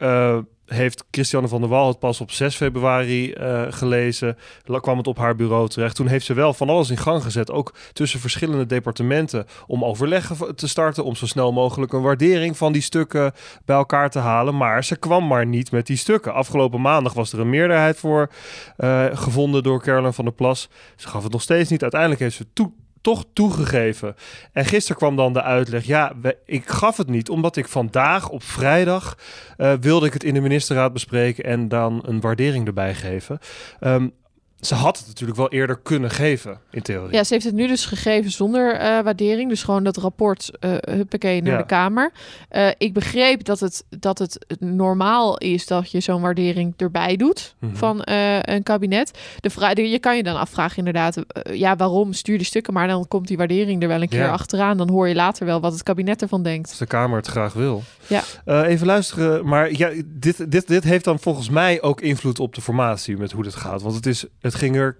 heeft 0.68 1.04
Christiane 1.10 1.48
van 1.48 1.60
der 1.60 1.70
Wal 1.70 1.88
het 1.88 1.98
pas 1.98 2.20
op 2.20 2.30
6 2.30 2.56
februari 2.56 3.32
uh, 3.32 3.62
gelezen. 3.68 4.36
kwam 4.80 4.96
het 4.96 5.06
op 5.06 5.18
haar 5.18 5.36
bureau 5.36 5.68
terecht. 5.68 5.96
Toen 5.96 6.06
heeft 6.06 6.24
ze 6.24 6.34
wel 6.34 6.54
van 6.54 6.68
alles 6.68 6.90
in 6.90 6.96
gang 6.96 7.22
gezet. 7.22 7.50
Ook 7.50 7.74
tussen 7.92 8.20
verschillende 8.20 8.66
departementen. 8.66 9.46
Om 9.66 9.84
overleggen 9.84 10.56
te 10.56 10.68
starten. 10.68 11.04
Om 11.04 11.16
zo 11.16 11.26
snel 11.26 11.52
mogelijk 11.52 11.92
een 11.92 12.02
waardering 12.02 12.56
van 12.56 12.72
die 12.72 12.82
stukken 12.82 13.32
bij 13.64 13.76
elkaar 13.76 14.10
te 14.10 14.18
halen. 14.18 14.56
Maar 14.56 14.84
ze 14.84 14.96
kwam 14.96 15.26
maar 15.26 15.46
niet 15.46 15.70
met 15.70 15.86
die 15.86 15.96
stukken. 15.96 16.34
Afgelopen 16.34 16.80
maandag 16.80 17.12
was 17.12 17.32
er 17.32 17.40
een 17.40 17.50
meerderheid 17.50 17.98
voor 17.98 18.30
uh, 18.78 19.04
gevonden 19.12 19.62
door 19.62 19.82
Caroline 19.82 20.12
van 20.12 20.24
der 20.24 20.34
Plas. 20.34 20.68
Ze 20.96 21.08
gaf 21.08 21.22
het 21.22 21.32
nog 21.32 21.42
steeds 21.42 21.70
niet. 21.70 21.82
Uiteindelijk 21.82 22.20
heeft 22.20 22.36
ze 22.36 22.46
toe 22.52 22.72
toch 23.08 23.24
toegegeven. 23.32 24.14
En 24.52 24.64
gisteren 24.64 24.96
kwam 24.96 25.16
dan 25.16 25.32
de 25.32 25.42
uitleg. 25.42 25.84
Ja, 25.84 26.12
ik 26.44 26.68
gaf 26.68 26.96
het 26.96 27.08
niet, 27.08 27.28
omdat 27.28 27.56
ik 27.56 27.68
vandaag 27.68 28.28
op 28.28 28.42
vrijdag 28.42 29.18
uh, 29.58 29.72
wilde 29.80 30.06
ik 30.06 30.12
het 30.12 30.24
in 30.24 30.34
de 30.34 30.40
ministerraad 30.40 30.92
bespreken 30.92 31.44
en 31.44 31.68
dan 31.68 32.02
een 32.06 32.20
waardering 32.20 32.66
erbij 32.66 32.94
geven. 32.94 33.38
Um, 33.80 34.12
ze 34.60 34.74
had 34.74 34.98
het 34.98 35.06
natuurlijk 35.06 35.38
wel 35.38 35.48
eerder 35.48 35.78
kunnen 35.78 36.10
geven, 36.10 36.60
in 36.70 36.82
theorie. 36.82 37.12
Ja, 37.12 37.24
ze 37.24 37.32
heeft 37.32 37.44
het 37.44 37.54
nu 37.54 37.66
dus 37.66 37.84
gegeven 37.84 38.30
zonder 38.30 38.74
uh, 38.74 38.80
waardering. 38.80 39.48
Dus 39.48 39.62
gewoon 39.62 39.84
dat 39.84 39.96
rapport, 39.96 40.50
uh, 40.60 40.70
huppakee, 40.80 41.42
naar 41.42 41.58
de 41.58 41.66
Kamer. 41.66 42.12
Uh, 42.50 42.68
ik 42.78 42.92
begreep 42.92 43.44
dat 43.44 43.60
het, 43.60 43.84
dat 43.88 44.18
het 44.18 44.46
normaal 44.58 45.38
is 45.38 45.66
dat 45.66 45.90
je 45.90 46.00
zo'n 46.00 46.20
waardering 46.20 46.74
erbij 46.76 47.16
doet 47.16 47.54
mm 47.58 47.68
-hmm. 47.68 47.76
van 47.76 48.00
een 48.04 48.62
kabinet. 48.62 49.18
De 49.40 49.50
vraag, 49.50 49.76
je 49.76 49.98
kan 49.98 50.16
je 50.16 50.22
dan 50.22 50.36
afvragen 50.36 50.78
inderdaad, 50.78 51.22
ja, 51.52 51.76
waarom 51.76 52.12
stuur 52.12 52.38
de 52.38 52.44
stukken? 52.44 52.72
Maar 52.72 52.88
dan 52.88 53.08
komt 53.08 53.28
die 53.28 53.36
waardering 53.36 53.82
er 53.82 53.88
wel 53.88 54.02
een 54.02 54.08
keer 54.08 54.18
ja. 54.18 54.30
achteraan. 54.30 54.76
Dan 54.76 54.88
hoor 54.88 55.08
je 55.08 55.14
later 55.14 55.46
wel 55.46 55.60
wat 55.60 55.72
het 55.72 55.82
kabinet 55.82 56.22
ervan 56.22 56.42
denkt. 56.42 56.68
Als 56.68 56.78
de 56.78 56.86
Kamer 56.86 57.16
het 57.16 57.26
graag 57.26 57.52
wil. 57.52 57.82
Ja. 58.06 58.22
even 58.64 58.86
luisteren, 58.86 59.46
maar 59.46 59.72
ja, 59.72 59.90
dit, 60.06 60.50
dit, 60.50 60.68
dit 60.68 60.84
heeft 60.84 61.04
dan 61.04 61.18
volgens 61.18 61.48
mij 61.48 61.82
ook 61.82 62.00
invloed 62.00 62.38
op 62.38 62.54
de 62.54 62.60
formatie 62.60 63.16
met 63.16 63.32
hoe 63.32 63.42
dit 63.42 63.54
gaat. 63.54 63.82
Want 63.82 63.94
het 63.94 64.06
is 64.06 64.24
het 64.48 64.60
ging 64.60 64.76
er 64.76 64.96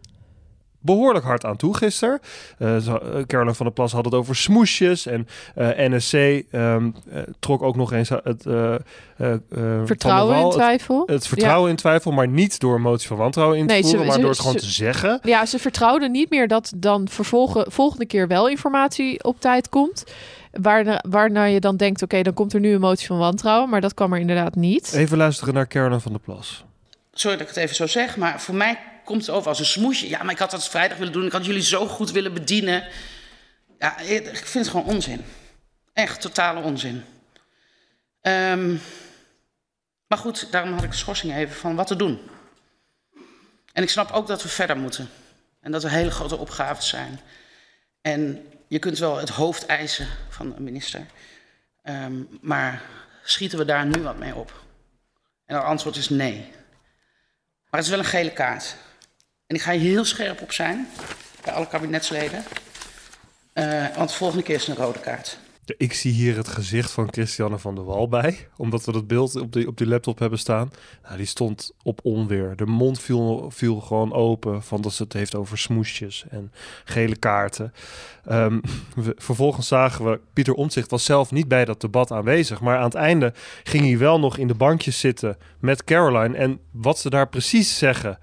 behoorlijk 0.81 1.25
hard 1.25 1.45
aan 1.45 1.56
toe 1.56 1.77
gisteren. 1.77 2.21
Uh, 2.59 2.77
Caroline 3.27 3.55
van 3.55 3.67
der 3.67 3.75
Plas 3.75 3.93
had 3.93 4.05
het 4.05 4.15
over 4.15 4.37
smoesjes. 4.37 5.06
En 5.06 5.29
uh, 5.56 5.69
NSC 5.77 6.12
um, 6.12 6.45
uh, 6.53 7.23
trok 7.39 7.62
ook 7.62 7.77
nog 7.77 7.93
eens 7.93 8.09
het 8.09 8.43
vertrouwen 9.85 10.37
in 10.37 10.50
twijfel. 10.50 11.03
Het 11.06 11.27
vertrouwen 11.27 11.65
ja. 11.65 11.71
in 11.71 11.77
twijfel, 11.77 12.12
maar 12.12 12.29
niet 12.29 12.61
door 12.61 12.75
een 12.75 12.81
motie 12.81 13.09
van 13.09 13.17
wantrouwen 13.17 13.59
in 13.59 13.67
te 13.67 13.73
nee, 13.73 13.83
voeren, 13.83 14.00
ze, 14.00 14.06
maar 14.06 14.15
ze, 14.15 14.21
door 14.21 14.31
het 14.31 14.39
gewoon 14.39 14.59
ze, 14.59 14.61
te 14.61 14.71
zeggen. 14.73 15.19
Ja, 15.23 15.47
ze 15.47 15.59
vertrouwden 15.59 16.11
niet 16.11 16.31
meer 16.31 16.49
dat 16.49 16.73
dan 16.77 17.09
vervolgen, 17.09 17.73
volgende 17.73 18.06
keer 18.06 18.29
wel 18.29 18.49
informatie 18.49 19.25
op 19.25 19.41
tijd 19.41 19.69
komt. 19.69 20.05
Waarna, 20.53 21.05
waarna 21.09 21.44
je 21.44 21.61
dan 21.61 21.77
denkt, 21.77 22.03
oké, 22.03 22.05
okay, 22.05 22.23
dan 22.23 22.35
komt 22.35 22.53
er 22.53 22.61
nu 22.61 22.73
een 22.73 22.81
motie 22.81 23.06
van 23.06 23.19
wantrouwen. 23.19 23.69
Maar 23.69 23.81
dat 23.81 23.94
kwam 23.94 24.12
er 24.12 24.21
inderdaad 24.21 24.55
niet. 24.55 24.93
Even 24.93 25.17
luisteren 25.17 25.55
naar 25.55 25.69
Caroline 25.69 26.01
van 26.01 26.12
der 26.12 26.21
Plas. 26.21 26.65
Sorry 27.12 27.37
dat 27.37 27.49
ik 27.49 27.55
het 27.55 27.65
even 27.65 27.77
zo 27.77 27.87
zeg, 27.87 28.17
maar 28.17 28.41
voor 28.41 28.55
mij 28.55 28.79
komt 29.08 29.26
het 29.26 29.34
over 29.34 29.49
als 29.49 29.58
een 29.58 29.64
smoesje. 29.64 30.08
Ja, 30.08 30.22
maar 30.22 30.32
ik 30.32 30.38
had 30.38 30.50
dat 30.50 30.69
vrijdag 30.69 30.99
willen 30.99 31.12
doen. 31.12 31.26
Ik 31.26 31.32
had 31.32 31.44
jullie 31.44 31.62
zo 31.62 31.87
goed 31.87 32.10
willen 32.10 32.34
bedienen. 32.34 32.88
Ja, 33.79 33.98
ik 33.98 34.36
vind 34.36 34.65
het 34.65 34.69
gewoon 34.69 34.94
onzin. 34.94 35.24
Echt 35.93 36.20
totale 36.20 36.60
onzin. 36.60 37.05
Um, 38.22 38.81
maar 40.06 40.19
goed, 40.19 40.53
daarom 40.53 40.72
had 40.72 40.82
ik 40.82 40.91
de 40.91 40.96
schorsing 40.96 41.34
even 41.34 41.55
van 41.55 41.74
wat 41.74 41.86
te 41.86 41.96
doen. 41.96 42.20
En 43.72 43.82
ik 43.82 43.91
snap 43.91 44.10
ook 44.10 44.27
dat 44.27 44.43
we 44.43 44.48
verder 44.48 44.77
moeten. 44.77 45.10
En 45.60 45.72
dat 45.72 45.84
er 45.84 45.91
hele 45.91 46.10
grote 46.10 46.36
opgaves 46.36 46.88
zijn. 46.88 47.20
En 48.00 48.46
je 48.67 48.79
kunt 48.79 48.98
wel 48.98 49.17
het 49.17 49.29
hoofd 49.29 49.67
eisen 49.67 50.08
van 50.29 50.56
een 50.56 50.65
minister. 50.65 51.06
Um, 51.84 52.38
maar 52.41 52.82
schieten 53.24 53.58
we 53.58 53.65
daar 53.65 53.86
nu 53.86 54.03
wat 54.03 54.19
mee 54.19 54.34
op? 54.34 54.65
En 55.46 55.56
het 55.56 55.65
antwoord 55.65 55.96
is 55.96 56.08
nee. 56.08 56.38
Maar 57.70 57.81
het 57.81 57.84
is 57.84 57.88
wel 57.88 57.98
een 57.98 58.05
gele 58.05 58.32
kaart. 58.32 58.77
En 59.48 59.56
ik 59.56 59.62
ga 59.62 59.72
hier 59.72 59.90
heel 59.90 60.05
scherp 60.05 60.40
op 60.40 60.52
zijn, 60.52 60.88
bij 61.44 61.52
alle 61.52 61.69
kabinetsleden. 61.69 62.44
Uh, 63.55 63.96
want 63.96 64.08
de 64.08 64.14
volgende 64.14 64.43
keer 64.43 64.55
is 64.55 64.69
een 64.69 64.74
rode 64.74 65.00
kaart. 65.00 65.38
Ik 65.76 65.93
zie 65.93 66.12
hier 66.12 66.36
het 66.36 66.48
gezicht 66.48 66.90
van 66.90 67.12
Christiane 67.12 67.58
van 67.58 67.74
der 67.74 67.84
Wal 67.84 68.08
bij. 68.08 68.48
Omdat 68.56 68.84
we 68.84 68.93
dat 68.93 69.06
beeld 69.06 69.36
op 69.36 69.52
die, 69.52 69.67
op 69.67 69.76
die 69.76 69.86
laptop 69.86 70.19
hebben 70.19 70.38
staan. 70.38 70.70
Nou, 71.02 71.17
die 71.17 71.26
stond 71.26 71.72
op 71.82 72.00
onweer. 72.02 72.56
De 72.56 72.67
mond 72.67 73.00
viel, 73.00 73.81
gewoon 73.81 74.12
open. 74.12 74.62
Van 74.62 74.81
dat 74.81 74.93
ze 74.93 75.02
het 75.02 75.12
heeft 75.12 75.34
over 75.34 75.58
smoesjes 75.58 76.24
en 76.31 76.52
gele 76.84 77.17
kaarten. 77.17 77.72
We, 78.24 79.14
vervolgens 79.17 79.69
zagen 79.69 80.05
we... 80.05 80.20
Pieter 80.32 80.55
Omtzigt 80.55 80.90
was 80.90 81.05
zelf 81.05 81.31
niet 81.31 81.48
bij 81.48 81.64
dat 81.64 81.81
debat 81.81 82.10
aanwezig. 82.10 82.60
Maar 82.60 82.76
aan 82.76 82.84
het 82.84 82.94
einde 82.94 83.32
ging 83.62 83.84
hij 83.84 83.98
wel 83.98 84.19
nog 84.19 84.36
in 84.38 84.48
de 84.48 84.55
bankjes 84.55 85.00
zitten 85.00 85.36
met 85.58 85.84
Caroline. 85.84 86.36
En 86.36 86.60
wat 86.70 86.98
ze 86.98 87.10
daar 87.10 87.28
precies 87.28 87.78
zeggen 87.78 88.19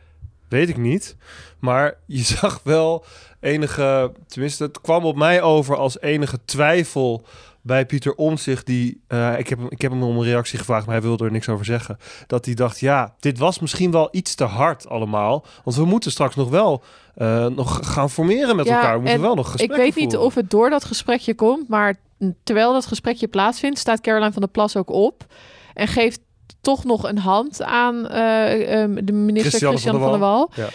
weet 0.48 0.70
ik 0.70 0.78
niet. 0.78 1.16
Maar 1.60 1.98
je 2.06 2.24
zag 2.40 2.60
wel 2.64 3.06
enige, 3.40 4.12
tenminste, 4.28 4.64
het 4.64 4.82
kwam 4.82 5.04
op 5.06 5.16
mij 5.16 5.42
over 5.42 5.76
als 5.76 6.00
enige 6.00 6.40
twijfel 6.46 7.26
bij 7.66 7.86
Pieter 7.86 8.16
Omtzigt, 8.16 8.66
die, 8.66 9.02
uh, 9.08 9.40
ik, 9.40 9.50
heb, 9.50 9.60
ik 9.70 9.82
heb 9.82 9.92
hem 9.92 10.04
om 10.04 10.18
een 10.18 10.24
reactie 10.24 10.60
gevraagd, 10.60 10.86
maar 10.86 10.96
hij 10.96 11.04
wilde 11.04 11.26
er 11.26 11.32
niks 11.32 11.50
over 11.50 11.66
zeggen. 11.66 11.98
Dat 12.28 12.46
hij 12.46 12.54
dacht, 12.54 12.80
ja, 12.80 13.16
dit 13.20 13.38
was 13.38 13.60
misschien 13.60 13.92
wel 13.92 14.08
iets 14.12 14.36
te 14.36 14.44
hard 14.44 14.90
allemaal. 14.90 15.46
Want 15.64 15.78
we 15.78 15.86
moeten 15.86 16.12
straks 16.12 16.36
nog 16.36 16.50
wel 16.50 16.84
uh, 17.18 17.46
nog 17.46 17.80
gaan 17.94 18.10
formeren 18.10 18.56
met 18.56 18.68
elkaar. 18.68 18.96
We 18.96 19.02
moeten 19.02 19.22
wel 19.22 19.36
nog 19.36 19.52
gesprekken 19.52 19.86
Ik 19.86 19.94
weet 19.94 20.04
niet 20.04 20.18
of 20.18 20.36
het 20.36 20.50
door 20.50 20.70
dat 20.70 20.86
gesprekje 20.86 21.36
komt, 21.36 21.68
maar 21.68 21.96
terwijl 22.44 22.74
dat 22.74 22.86
gesprekje 22.86 23.28
plaatsvindt, 23.28 23.80
staat 23.80 24.02
Caroline 24.02 24.32
van 24.32 24.42
der 24.42 24.52
Plas 24.52 24.76
ook 24.76 24.90
op 24.90 25.26
en 25.74 25.88
geeft 25.88 26.20
toch 26.62 26.84
nog 26.84 27.04
een 27.10 27.18
hand 27.18 27.62
aan 27.62 28.08
eh, 28.08 28.82
ehm, 28.82 29.06
de 29.06 29.12
minister 29.14 29.50
Christian, 29.52 29.78
van 29.80 30.02
van 30.02 30.10
der 30.12 30.20
Wal. 30.20 30.52
Ja. 30.56 30.68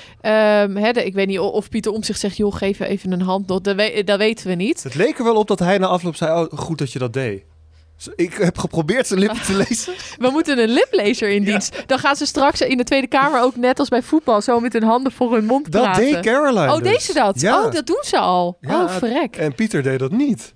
Ehm, 0.64 0.92
de- 0.92 1.04
ik 1.06 1.14
weet 1.14 1.26
niet 1.26 1.38
of 1.38 1.68
Pieter 1.68 1.92
om 1.92 2.02
zich 2.02 2.16
zegt, 2.16 2.36
joh, 2.36 2.54
geef 2.54 2.80
even 2.80 3.12
een 3.12 3.22
hand. 3.22 3.48
Dat, 3.48 3.64
dat 4.04 4.18
weten 4.18 4.46
we 4.48 4.54
niet. 4.54 4.82
Het 4.82 4.94
leek 4.94 5.18
er 5.18 5.24
wel 5.24 5.36
op 5.36 5.48
dat 5.48 5.58
hij 5.58 5.78
na 5.78 5.86
afloop 5.86 6.16
zei, 6.16 6.40
oh, 6.42 6.58
goed 6.58 6.78
dat 6.78 6.92
je 6.92 6.98
dat 6.98 7.12
deed. 7.12 7.42
Ik 8.16 8.34
heb 8.34 8.58
geprobeerd 8.58 9.06
zijn 9.06 9.20
lippen 9.20 9.42
te 9.42 9.56
lezen. 9.68 9.94
We 10.24 10.30
moeten 10.30 10.58
een 10.58 10.68
liplezer 10.68 11.28
in 11.30 11.44
dienst. 11.44 11.82
Dan 11.86 11.98
gaan 11.98 12.16
ze 12.16 12.26
straks 12.26 12.60
in 12.60 12.76
de 12.76 12.84
Tweede 12.84 13.06
Kamer 13.06 13.42
ook 13.42 13.56
net 13.56 13.78
als 13.78 13.88
bij 13.88 14.02
voetbal 14.02 14.40
zo 14.42 14.60
met 14.60 14.72
hun 14.72 14.82
handen 14.82 15.12
voor 15.12 15.32
hun 15.34 15.44
mond 15.44 15.72
Dat 15.72 15.82
praten. 15.82 16.02
deed 16.04 16.20
Caroline 16.20 16.72
Oh, 16.72 16.78
dus. 16.78 16.82
deed 16.92 17.02
ze 17.02 17.12
dat? 17.12 17.40
Ja. 17.40 17.64
Oh, 17.64 17.72
dat 17.72 17.86
doen 17.86 18.02
ze 18.02 18.18
al. 18.18 18.56
Ja, 18.60 18.82
oh, 18.82 18.90
verrek. 18.90 19.36
En 19.36 19.54
Pieter 19.54 19.82
deed 19.82 19.98
dat 19.98 20.10
niet. 20.12 20.52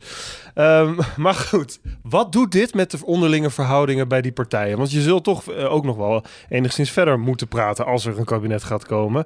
Ehm, 0.54 0.94
maar 1.16 1.34
goed, 1.34 1.78
wat 2.02 2.32
doet 2.32 2.52
dit 2.52 2.74
met 2.74 2.90
de 2.90 2.98
onderlinge 3.04 3.50
verhoudingen 3.50 4.08
bij 4.08 4.20
die 4.22 4.32
partijen? 4.32 4.76
Want 4.78 4.90
je 4.92 5.00
zult 5.00 5.24
toch 5.24 5.50
eh, 5.50 5.72
ook 5.72 5.84
nog 5.84 5.96
wel 5.96 6.24
enigszins 6.48 6.90
verder 6.90 7.18
moeten 7.18 7.48
praten 7.48 7.86
als 7.86 8.04
er 8.04 8.18
een 8.18 8.24
kabinet 8.24 8.64
gaat 8.64 8.86
komen. 8.86 9.24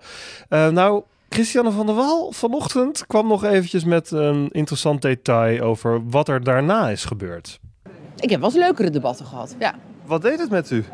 Eh, 0.48 0.68
nou, 0.68 1.02
Christiane 1.28 1.70
van 1.70 1.87
der 1.87 1.94
Wal 1.94 2.32
vanochtend 2.32 3.06
kwam 3.06 3.26
nog 3.28 3.44
eventjes 3.44 3.84
met 3.84 4.10
een 4.10 4.48
interessant 4.52 5.02
detail 5.02 5.60
over 5.60 6.08
wat 6.10 6.28
er 6.28 6.44
daarna 6.44 6.88
is 6.88 7.04
gebeurd. 7.04 7.60
Ik 8.20 8.30
heb 8.30 8.40
wel 8.40 8.48
eens 8.48 8.58
leukere 8.58 8.90
debatten 8.90 9.26
gehad. 9.26 9.54
Ja. 9.58 9.75
Wat 10.04 10.22
deed 10.22 10.38
het 10.38 10.50
met 10.50 10.70
u? 10.70 10.84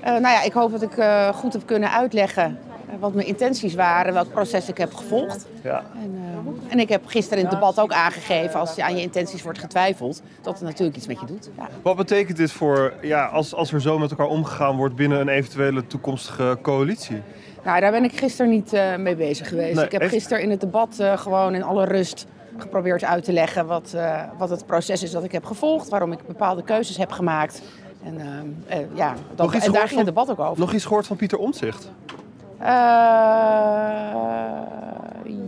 Eh, 0.00 0.10
nou 0.12 0.20
ja, 0.22 0.42
ik 0.42 0.52
hoop 0.52 0.70
dat 0.70 0.82
ik 0.82 0.96
eh, 0.96 1.28
goed 1.28 1.52
heb 1.52 1.66
kunnen 1.66 1.90
uitleggen 1.90 2.58
eh, 2.90 2.94
wat 3.00 3.14
mijn 3.14 3.26
intenties 3.26 3.74
waren, 3.74 4.12
welk 4.12 4.30
proces 4.30 4.68
ik 4.68 4.78
heb 4.78 4.94
gevolgd. 4.94 5.46
Ja. 5.62 5.82
En, 6.02 6.14
eh, 6.14 6.72
en 6.72 6.78
ik 6.78 6.88
heb 6.88 7.06
gisteren 7.06 7.38
in 7.38 7.44
het 7.44 7.54
debat 7.54 7.80
ook 7.80 7.92
aangegeven, 7.92 8.60
als 8.60 8.74
je 8.74 8.84
aan 8.84 8.96
je 8.96 9.02
intenties 9.02 9.42
wordt 9.42 9.58
getwijfeld, 9.58 10.22
dat 10.42 10.58
het 10.58 10.68
natuurlijk 10.68 10.96
iets 10.96 11.06
met 11.06 11.20
je 11.20 11.26
doet. 11.26 11.50
Ja. 11.56 11.68
Wat 11.82 11.96
betekent 11.96 12.36
dit 12.36 12.52
voor, 12.52 12.92
ja, 13.02 13.26
als, 13.26 13.54
als 13.54 13.72
er 13.72 13.80
zo 13.80 13.98
met 13.98 14.10
elkaar 14.10 14.26
omgegaan 14.26 14.76
wordt 14.76 14.94
binnen 14.94 15.20
een 15.20 15.28
eventuele 15.28 15.86
toekomstige 15.86 16.58
coalitie? 16.62 17.22
Nou, 17.64 17.80
daar 17.80 17.90
ben 17.90 18.04
ik 18.04 18.18
gisteren 18.18 18.50
niet 18.50 18.72
eh, 18.72 18.96
mee 18.96 19.16
bezig 19.16 19.48
geweest. 19.48 19.74
Nee, 19.74 19.84
ik 19.84 19.92
heb 19.92 20.02
gisteren 20.02 20.42
in 20.42 20.50
het 20.50 20.60
debat 20.60 20.98
eh, 20.98 21.18
gewoon 21.18 21.54
in 21.54 21.62
alle 21.62 21.84
rust 21.84 22.26
geprobeerd 22.56 23.04
uit 23.04 23.24
te 23.24 23.32
leggen 23.32 23.66
wat, 23.66 23.92
eh, 23.94 24.22
wat 24.38 24.50
het 24.50 24.66
proces 24.66 25.02
is 25.02 25.10
dat 25.10 25.24
ik 25.24 25.32
heb 25.32 25.44
gevolgd, 25.44 25.88
waarom 25.88 26.12
ik 26.12 26.26
bepaalde 26.26 26.62
keuzes 26.62 26.96
heb 26.96 27.10
gemaakt. 27.10 27.62
En, 28.04 28.20
eh, 28.66 28.78
eh, 28.78 28.86
ja, 28.94 29.14
dat, 29.34 29.54
en 29.54 29.72
daar 29.72 29.86
ging 29.86 29.96
het 29.96 30.06
debat 30.06 30.30
ook 30.30 30.38
over. 30.38 30.58
Nog 30.60 30.72
iets 30.72 30.84
gehoord 30.84 31.06
van 31.06 31.16
Pieter 31.16 31.38
Omtzigt? 31.38 31.90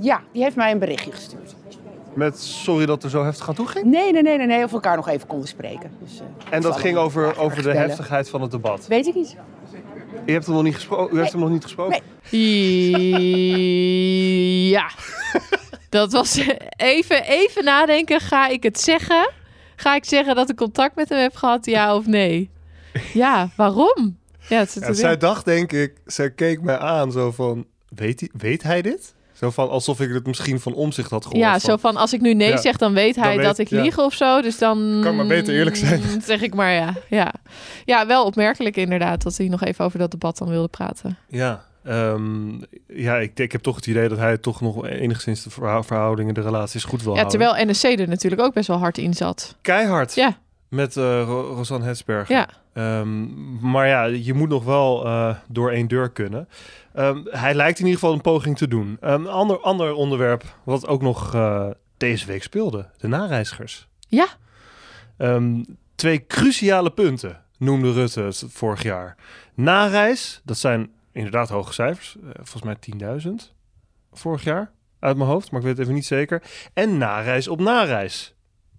Ja, 0.00 0.20
die 0.32 0.42
heeft 0.42 0.56
mij 0.56 0.70
een 0.70 0.78
berichtje 0.78 1.12
gestuurd. 1.12 1.54
Met 2.14 2.40
sorry 2.40 2.86
dat 2.86 3.02
er 3.02 3.10
zo 3.10 3.24
heftig 3.24 3.48
aan 3.48 3.54
toe 3.54 3.66
ging? 3.66 3.84
Nee, 3.84 4.12
nee, 4.12 4.22
nee, 4.22 4.36
nee, 4.36 4.46
nee, 4.46 4.64
of 4.64 4.68
we 4.68 4.74
elkaar 4.74 4.96
nog 4.96 5.08
even 5.08 5.26
konden 5.26 5.48
spreken. 5.48 5.90
Dus, 6.02 6.20
En 6.50 6.60
dat 6.60 6.76
ging 6.76 6.96
over, 6.96 7.38
over 7.38 7.62
de 7.62 7.72
heftigheid 7.72 8.28
van 8.28 8.40
het 8.42 8.50
debat. 8.50 8.86
Weet 8.86 9.06
ik 9.06 9.14
niet. 9.14 9.36
U 10.26 10.32
hebt 10.32 10.46
hem 10.46 10.54
nog 10.54 10.64
niet 10.64 10.74
gesproken? 10.74 11.16
U 11.16 11.18
heeft 11.18 11.32
hem 11.32 11.40
nog 11.40 11.50
niet 11.50 11.62
gesproken? 11.62 12.00
Ja. 14.72 14.90
Dat 15.92 16.12
was 16.12 16.36
even, 16.76 17.24
even 17.24 17.64
nadenken. 17.64 18.20
Ga 18.20 18.48
ik 18.48 18.62
het 18.62 18.80
zeggen? 18.80 19.30
Ga 19.76 19.94
ik 19.94 20.04
zeggen 20.04 20.34
dat 20.34 20.50
ik 20.50 20.56
contact 20.56 20.96
met 20.96 21.08
hem 21.08 21.18
heb 21.18 21.34
gehad? 21.36 21.66
Ja 21.66 21.94
of 21.96 22.06
nee? 22.06 22.50
Ja, 23.12 23.48
waarom? 23.56 24.18
Ja, 24.48 24.58
het, 24.58 24.76
Ja, 24.80 24.92
zij 24.92 25.16
dacht 25.16 25.44
denk 25.44 25.72
ik, 25.72 25.92
zij 26.06 26.30
keek 26.30 26.60
mij 26.62 26.78
aan 26.78 27.12
zo 27.12 27.30
van, 27.30 27.66
weet 27.88 28.20
hij, 28.20 28.30
weet 28.32 28.62
hij 28.62 28.82
dit? 28.82 29.14
Zo 29.32 29.50
van, 29.50 29.68
alsof 29.70 30.00
ik 30.00 30.12
het 30.12 30.26
misschien 30.26 30.60
van 30.60 30.74
omzicht 30.74 31.10
had 31.10 31.22
gehoord. 31.26 31.42
ja, 31.44 31.50
van, 31.50 31.60
zo 31.60 31.76
van 31.76 31.96
als 31.96 32.12
ik 32.12 32.20
nu 32.20 32.34
nee 32.34 32.48
Ja. 32.48 32.56
zeg, 32.60 32.76
dan 32.76 32.92
weet 32.92 33.14
Dan 33.14 33.24
hij 33.24 33.36
weet- 33.36 33.44
dat 33.46 33.58
ik 33.58 33.68
ja. 33.68 33.82
lieg 33.82 33.98
of 33.98 34.14
zo. 34.14 34.40
Dus 34.42 34.58
dan 34.58 34.98
Kan 35.02 35.16
maar 35.16 35.26
beter 35.26 35.54
eerlijk 35.54 35.76
zijn. 35.76 36.02
Zeg 36.24 36.40
ik 36.42 36.54
maar 36.54 36.72
ja. 36.72 36.94
Ja, 37.08 37.32
ja 37.84 38.06
wel 38.06 38.24
opmerkelijk 38.24 38.76
inderdaad 38.76 39.22
dat 39.22 39.36
hij 39.36 39.48
nog 39.48 39.62
even 39.62 39.84
over 39.84 39.98
dat 39.98 40.10
debat 40.10 40.38
dan 40.38 40.48
wilde 40.48 40.68
praten. 40.68 41.18
Ja, 41.28 41.64
ehm, 41.84 42.50
ja 42.86 43.16
ik, 43.16 43.38
ik 43.38 43.52
heb 43.52 43.62
toch 43.62 43.76
het 43.76 43.86
idee 43.86 44.08
dat 44.08 44.18
hij 44.18 44.38
toch 44.38 44.60
nog 44.60 44.86
enigszins 44.86 45.42
de 45.42 45.50
verhou- 45.50 45.84
verhoudingen, 45.84 46.34
de 46.34 46.40
relaties 46.40 46.84
goed 46.84 47.02
wil 47.02 47.14
Ja, 47.14 47.18
houden. 47.20 47.40
terwijl 47.40 47.66
NSC 47.70 47.84
er 47.84 48.08
natuurlijk 48.08 48.42
ook 48.42 48.54
best 48.54 48.68
wel 48.68 48.78
hard 48.78 48.98
in 48.98 49.14
zat. 49.14 49.56
Keihard. 49.60 50.14
Ja. 50.14 50.36
Met 50.68 50.96
Ro- 50.96 51.54
Rosanne. 51.54 51.94
Ja. 52.28 52.48
Ehm, 52.72 53.26
maar 53.70 53.88
ja, 53.88 54.04
je 54.04 54.34
moet 54.34 54.48
nog 54.48 54.64
wel 54.64 55.04
eh, 55.04 55.36
door 55.48 55.70
één 55.70 55.88
deur 55.88 56.10
kunnen. 56.10 56.48
Ehm, 56.94 57.18
hij 57.24 57.54
lijkt 57.54 57.78
in 57.78 57.84
ieder 57.84 58.00
geval 58.00 58.14
een 58.14 58.20
poging 58.22 58.56
te 58.56 58.68
doen. 58.68 58.96
Een 59.00 59.26
ander, 59.28 59.60
ander 59.60 59.92
onderwerp 59.94 60.44
wat 60.64 60.86
ook 60.86 61.02
nog 61.02 61.34
eh, 61.34 61.66
deze 61.96 62.26
week 62.26 62.42
speelde. 62.42 62.86
De 62.98 63.08
nareizigers. 63.08 63.88
Ja. 64.08 64.26
Twee 65.94 66.26
cruciale 66.26 66.90
punten 66.90 67.40
noemde 67.58 67.92
Rutte 67.92 68.20
het 68.22 68.44
vorig 68.48 68.82
jaar. 68.82 69.16
Nareis, 69.54 70.40
dat 70.44 70.58
zijn 70.58 70.90
inderdaad 71.12 71.48
hoge 71.48 71.72
cijfers. 71.72 72.16
eh, 72.16 72.30
volgens 72.34 72.62
mij 72.62 72.76
10.000 72.76 73.54
vorig 74.12 74.44
jaar 74.44 74.72
uit 74.98 75.16
mijn 75.16 75.28
hoofd, 75.28 75.50
maar 75.50 75.60
ik 75.60 75.66
weet 75.66 75.76
het 75.76 75.84
even 75.84 75.94
niet 75.96 76.06
zeker. 76.06 76.42
En 76.74 76.98
nareis 76.98 77.48
op 77.48 77.60
nareis. 77.60 78.34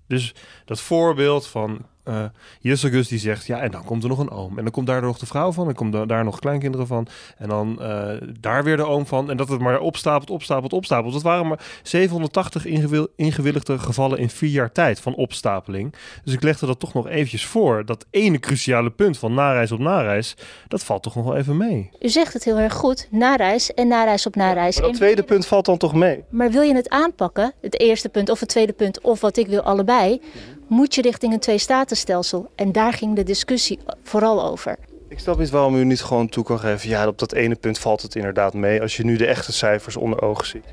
Dus 0.07 0.35
dat 0.65 0.81
voorbeeld 0.81 1.47
van 1.47 1.85
eh 2.03 2.23
Jussegus 2.59 3.07
die 3.07 3.19
zegt, 3.19 3.45
ja, 3.45 3.59
en 3.59 3.71
dan 3.71 3.83
komt 3.83 4.03
er 4.03 4.09
nog 4.09 4.19
een 4.19 4.29
oom. 4.31 4.57
En 4.57 4.63
dan 4.63 4.71
komt 4.73 4.87
daar 4.87 5.01
nog 5.01 5.17
de 5.17 5.25
vrouw 5.25 5.51
van, 5.51 5.67
en 5.67 5.75
komt 5.75 6.07
daar 6.09 6.23
nog 6.23 6.39
kleinkinderen 6.39 6.87
van. 6.87 7.07
En 7.37 7.49
dan 7.49 7.81
eh, 7.81 8.09
daar 8.39 8.63
weer 8.63 8.77
de 8.77 8.85
oom 8.85 9.05
van. 9.05 9.29
En 9.29 9.37
dat 9.37 9.49
het 9.49 9.59
maar 9.59 9.79
opstapelt, 9.79 10.29
opstapelt, 10.29 10.73
opstapelt. 10.73 11.13
Dat 11.13 11.21
waren 11.21 11.47
maar 11.47 11.59
780 11.83 12.65
ingewil- 12.65 13.07
ingewilligde 13.15 13.79
gevallen 13.79 14.17
in 14.19 14.29
vier 14.29 14.49
jaar 14.49 14.71
tijd 14.71 14.99
van 14.99 15.15
opstapeling. 15.15 15.93
Dus 16.23 16.33
ik 16.33 16.43
legde 16.43 16.65
dat 16.65 16.79
toch 16.79 16.93
nog 16.93 17.07
eventjes 17.07 17.45
voor. 17.45 17.85
Dat 17.85 18.05
ene 18.11 18.39
cruciale 18.39 18.89
punt 18.89 19.17
van 19.17 19.33
nareis 19.33 19.71
op 19.71 19.79
nareis, 19.79 20.35
dat 20.67 20.83
valt 20.83 21.03
toch 21.03 21.15
nog 21.15 21.25
wel 21.25 21.35
even 21.37 21.57
mee. 21.57 21.89
U 22.01 22.09
zegt 22.09 22.33
het 22.33 22.43
heel 22.43 22.57
erg 22.57 22.73
goed, 22.73 23.07
nareis 23.11 23.73
en 23.73 23.87
nareis 23.87 24.25
op 24.27 24.35
nareis. 24.35 24.73
Maar 24.75 24.83
dat 24.83 24.91
En- 24.91 24.97
tweede 24.97 25.23
punt 25.23 25.45
valt 25.45 25.65
dan 25.65 25.77
toch 25.77 25.93
mee? 25.93 26.23
Maar 26.29 26.51
wil 26.51 26.61
je 26.61 26.75
het 26.75 26.89
aanpakken, 26.89 27.53
het 27.61 27.79
eerste 27.79 28.09
punt 28.09 28.29
of 28.29 28.39
het 28.39 28.49
tweede 28.49 28.73
punt, 28.73 29.01
of 29.01 29.21
wat 29.21 29.37
ik 29.37 29.47
wil, 29.47 29.61
allebei, 29.61 30.21
moet 30.67 30.95
je 30.95 31.01
richting 31.01 31.33
een 31.33 31.39
twee-statenstelsel. 31.39 32.51
En 32.55 32.71
daar 32.71 32.93
ging 32.93 33.15
de 33.15 33.23
discussie 33.23 33.79
vooral 34.03 34.43
over. 34.45 34.77
Ik 35.07 35.19
snap 35.19 35.39
niet 35.39 35.49
waarom 35.49 35.75
u 35.75 35.83
niet 35.83 36.01
gewoon 36.01 36.29
toe 36.29 36.43
kan 36.43 36.59
geven. 36.59 36.89
Ja, 36.89 37.07
op 37.07 37.19
dat 37.19 37.33
ene 37.33 37.55
punt 37.55 37.79
valt 37.79 38.01
het 38.01 38.15
inderdaad 38.15 38.53
mee. 38.53 38.81
Als 38.81 38.97
je 38.97 39.05
nu 39.05 39.17
de 39.17 39.25
echte 39.25 39.53
cijfers 39.53 39.95
onder 39.95 40.21
ogen 40.21 40.47
ziet. 40.47 40.65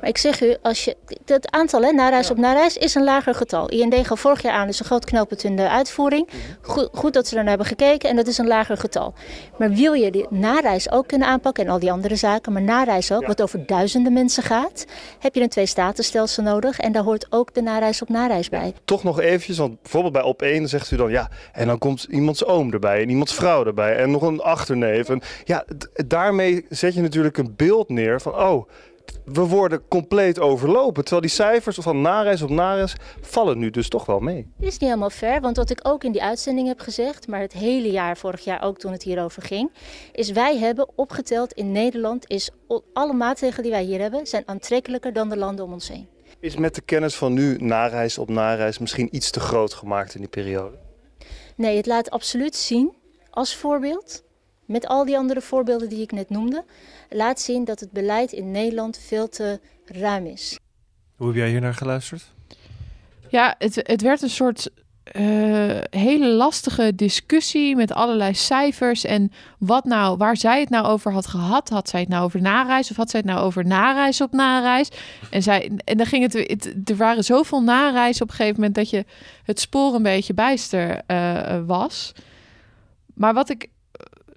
Maar 0.00 0.08
ik 0.08 0.18
zeg 0.18 0.42
u, 0.42 0.56
als 0.62 0.84
je, 0.84 0.96
het 1.24 1.50
aantal 1.50 1.82
hè, 1.82 1.92
nareis 1.92 2.30
op 2.30 2.36
nareis 2.36 2.76
is 2.76 2.94
een 2.94 3.04
lager 3.04 3.34
getal. 3.34 3.68
IND 3.68 4.06
gaf 4.06 4.20
vorig 4.20 4.42
jaar 4.42 4.52
aan, 4.52 4.66
dus 4.66 4.80
een 4.80 4.86
groot 4.86 5.04
knooppunt 5.04 5.44
in 5.44 5.56
de 5.56 5.68
uitvoering. 5.68 6.28
Goed, 6.62 6.88
goed 6.92 7.12
dat 7.12 7.26
ze 7.26 7.36
er 7.36 7.40
naar 7.40 7.48
hebben 7.48 7.66
gekeken 7.66 8.10
en 8.10 8.16
dat 8.16 8.26
is 8.26 8.38
een 8.38 8.46
lager 8.46 8.76
getal. 8.76 9.14
Maar 9.58 9.70
wil 9.70 9.92
je 9.92 10.10
die 10.10 10.26
nareis 10.30 10.90
ook 10.90 11.06
kunnen 11.06 11.28
aanpakken 11.28 11.64
en 11.64 11.70
al 11.70 11.78
die 11.78 11.92
andere 11.92 12.16
zaken, 12.16 12.52
maar 12.52 12.62
nareis 12.62 13.12
ook, 13.12 13.26
wat 13.26 13.42
over 13.42 13.66
duizenden 13.66 14.12
mensen 14.12 14.42
gaat, 14.42 14.84
heb 15.18 15.34
je 15.34 15.40
een 15.40 15.48
twee-statenstelsel 15.48 16.42
nodig 16.42 16.78
en 16.78 16.92
daar 16.92 17.02
hoort 17.02 17.26
ook 17.30 17.54
de 17.54 17.62
nareis 17.62 18.02
op 18.02 18.08
nareis 18.08 18.48
bij. 18.48 18.72
Toch 18.84 19.04
nog 19.04 19.20
eventjes, 19.20 19.58
want 19.58 19.82
bijvoorbeeld 19.82 20.12
bij 20.12 20.22
op 20.22 20.42
één 20.42 20.68
zegt 20.68 20.90
u 20.90 20.96
dan 20.96 21.10
ja. 21.10 21.30
En 21.52 21.66
dan 21.66 21.78
komt 21.78 22.06
iemands 22.10 22.44
oom 22.44 22.72
erbij 22.72 23.02
en 23.02 23.08
iemands 23.08 23.34
vrouw 23.34 23.64
erbij 23.64 23.96
en 23.96 24.10
nog 24.10 24.22
een 24.22 24.40
achterneef. 24.40 25.08
En 25.08 25.22
ja, 25.44 25.64
daarmee 26.06 26.66
zet 26.68 26.94
je 26.94 27.00
natuurlijk 27.00 27.38
een 27.38 27.54
beeld 27.56 27.88
neer 27.88 28.20
van 28.20 28.34
oh. 28.34 28.68
We 29.24 29.40
worden 29.40 29.82
compleet 29.88 30.40
overlopen. 30.40 31.02
Terwijl 31.02 31.20
die 31.20 31.30
cijfers 31.30 31.76
van 31.76 32.00
nareis 32.00 32.42
op 32.42 32.50
nareis 32.50 32.94
vallen 33.20 33.58
nu 33.58 33.70
dus 33.70 33.88
toch 33.88 34.06
wel 34.06 34.20
mee. 34.20 34.52
Dit 34.56 34.68
is 34.68 34.78
niet 34.78 34.88
helemaal 34.88 35.10
fair, 35.10 35.40
want 35.40 35.56
wat 35.56 35.70
ik 35.70 35.80
ook 35.82 36.04
in 36.04 36.12
die 36.12 36.22
uitzending 36.22 36.68
heb 36.68 36.80
gezegd, 36.80 37.26
maar 37.26 37.40
het 37.40 37.52
hele 37.52 37.90
jaar, 37.90 38.16
vorig 38.16 38.44
jaar 38.44 38.62
ook 38.62 38.78
toen 38.78 38.92
het 38.92 39.02
hierover 39.02 39.42
ging, 39.42 39.70
is 40.12 40.30
wij 40.30 40.58
hebben 40.58 40.88
opgeteld 40.94 41.52
in 41.52 41.72
Nederland, 41.72 42.30
is 42.30 42.50
alle 42.92 43.12
maatregelen 43.12 43.62
die 43.62 43.72
wij 43.72 43.84
hier 43.84 44.00
hebben, 44.00 44.26
zijn 44.26 44.42
aantrekkelijker 44.46 45.12
dan 45.12 45.28
de 45.28 45.36
landen 45.36 45.64
om 45.64 45.72
ons 45.72 45.88
heen. 45.88 46.08
Is 46.40 46.56
met 46.56 46.74
de 46.74 46.80
kennis 46.80 47.14
van 47.14 47.32
nu 47.32 47.56
nareis 47.56 48.18
op 48.18 48.28
nareis 48.28 48.78
misschien 48.78 49.08
iets 49.16 49.30
te 49.30 49.40
groot 49.40 49.74
gemaakt 49.74 50.14
in 50.14 50.20
die 50.20 50.28
periode? 50.28 50.76
Nee, 51.56 51.76
het 51.76 51.86
laat 51.86 52.10
absoluut 52.10 52.56
zien, 52.56 52.92
als 53.30 53.56
voorbeeld, 53.56 54.22
met 54.68 54.86
al 54.86 55.04
die 55.04 55.16
andere 55.16 55.40
voorbeelden 55.40 55.88
die 55.88 56.02
ik 56.02 56.12
net 56.12 56.30
noemde, 56.30 56.64
laat 57.10 57.40
zien 57.40 57.64
dat 57.64 57.80
het 57.80 57.90
beleid 57.90 58.32
in 58.32 58.50
Nederland 58.50 58.98
veel 58.98 59.28
te 59.28 59.60
ruim 59.84 60.26
is. 60.26 60.58
Hoe 61.16 61.26
heb 61.26 61.36
jij 61.36 61.50
hier 61.50 61.60
naar 61.60 61.74
geluisterd? 61.74 62.32
Ja, 63.28 63.54
het, 63.58 63.74
het 63.74 64.02
werd 64.02 64.22
een 64.22 64.30
soort 64.30 64.70
eh, 65.12 65.80
hele 65.90 66.28
lastige 66.28 66.94
discussie 66.94 67.76
met 67.76 67.92
allerlei 67.92 68.34
cijfers. 68.34 69.04
En 69.04 69.32
wat 69.58 69.84
nou, 69.84 70.16
waar 70.16 70.36
zij 70.36 70.60
het 70.60 70.70
nou 70.70 70.86
over 70.86 71.12
had 71.12 71.26
gehad. 71.26 71.68
Had 71.68 71.88
zij 71.88 72.00
het 72.00 72.08
nou 72.08 72.24
over 72.24 72.40
nareis 72.40 72.90
of 72.90 72.96
had 72.96 73.10
zij 73.10 73.20
het 73.20 73.28
nou 73.28 73.40
over 73.40 73.66
nareis 73.66 74.20
op 74.20 74.32
nareis? 74.32 74.88
En, 75.30 75.42
zij, 75.42 75.70
en 75.84 75.96
dan 75.96 76.06
ging 76.06 76.22
het, 76.22 76.32
het, 76.32 76.90
er 76.90 76.96
waren 76.96 77.24
zoveel 77.24 77.62
nareis 77.62 78.20
op 78.20 78.28
een 78.28 78.34
gegeven 78.34 78.56
moment 78.56 78.74
dat 78.74 78.90
je 78.90 79.04
het 79.44 79.60
spoor 79.60 79.94
een 79.94 80.02
beetje 80.02 80.34
bijster 80.34 81.02
eh, 81.06 81.60
was. 81.66 82.12
Maar 83.14 83.34
wat 83.34 83.50
ik, 83.50 83.68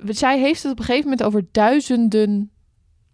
zij 0.05 0.39
heeft 0.39 0.63
het 0.63 0.71
op 0.71 0.79
een 0.79 0.85
gegeven 0.85 1.09
moment 1.09 1.27
over 1.27 1.45
duizenden 1.51 2.51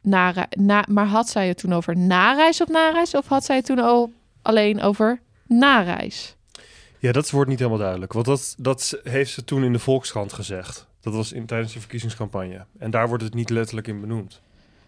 nare, 0.01 0.47
na, 0.49 0.85
maar 0.89 1.05
had 1.05 1.29
zij 1.29 1.47
het 1.47 1.57
toen 1.57 1.73
over 1.73 1.97
nareis 1.97 2.61
op 2.61 2.69
nareis 2.69 3.13
of 3.13 3.27
had 3.27 3.45
zij 3.45 3.55
het 3.55 3.65
toen 3.65 3.79
al 3.79 4.13
alleen 4.41 4.81
over 4.81 5.21
nareis? 5.47 6.35
Ja, 6.99 7.11
dat 7.11 7.29
wordt 7.29 7.49
niet 7.49 7.59
helemaal 7.59 7.79
duidelijk. 7.79 8.13
Want 8.13 8.25
dat, 8.25 8.55
dat 8.57 8.99
heeft 9.03 9.31
ze 9.31 9.43
toen 9.43 9.63
in 9.63 9.73
de 9.73 9.79
Volkskrant 9.79 10.33
gezegd. 10.33 10.87
Dat 11.01 11.13
was 11.13 11.31
in, 11.31 11.45
tijdens 11.45 11.73
de 11.73 11.79
verkiezingscampagne. 11.79 12.65
En 12.77 12.91
daar 12.91 13.07
wordt 13.07 13.23
het 13.23 13.33
niet 13.33 13.49
letterlijk 13.49 13.87
in 13.87 14.01
benoemd. 14.01 14.41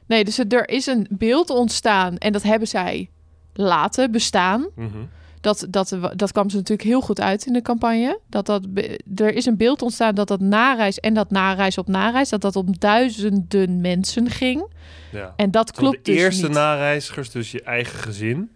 Nee, 0.05 0.23
dus 0.23 0.37
er 0.37 0.69
is 0.69 0.85
een 0.85 1.07
beeld 1.09 1.49
ontstaan 1.49 2.17
en 2.17 2.31
dat 2.31 2.43
hebben 2.43 2.67
zij 2.67 3.09
laten 3.53 4.11
bestaan. 4.11 4.67
Mhm. 4.75 4.97
Dat, 5.41 5.67
dat, 5.69 5.97
dat 6.15 6.31
kwam 6.31 6.49
ze 6.49 6.55
natuurlijk 6.55 6.87
heel 6.87 7.01
goed 7.01 7.21
uit 7.21 7.45
in 7.45 7.53
de 7.53 7.61
campagne. 7.61 8.19
Dat 8.27 8.45
dat, 8.45 8.67
er 9.15 9.33
is 9.33 9.45
een 9.45 9.57
beeld 9.57 9.81
ontstaan 9.81 10.15
dat 10.15 10.27
dat 10.27 10.39
nareis 10.39 10.99
en 10.99 11.13
dat 11.13 11.31
nareis 11.31 11.77
op 11.77 11.87
nareis... 11.87 12.29
dat 12.29 12.41
dat 12.41 12.55
om 12.55 12.79
duizenden 12.79 13.81
mensen 13.81 14.29
ging. 14.29 14.71
Ja. 15.11 15.33
En 15.35 15.51
dat 15.51 15.71
klopt 15.71 16.05
de 16.05 16.11
dus 16.11 16.21
eerste 16.21 16.45
niet. 16.45 16.55
nareizigers, 16.55 17.31
dus 17.31 17.51
je 17.51 17.61
eigen 17.61 17.99
gezin... 17.99 18.49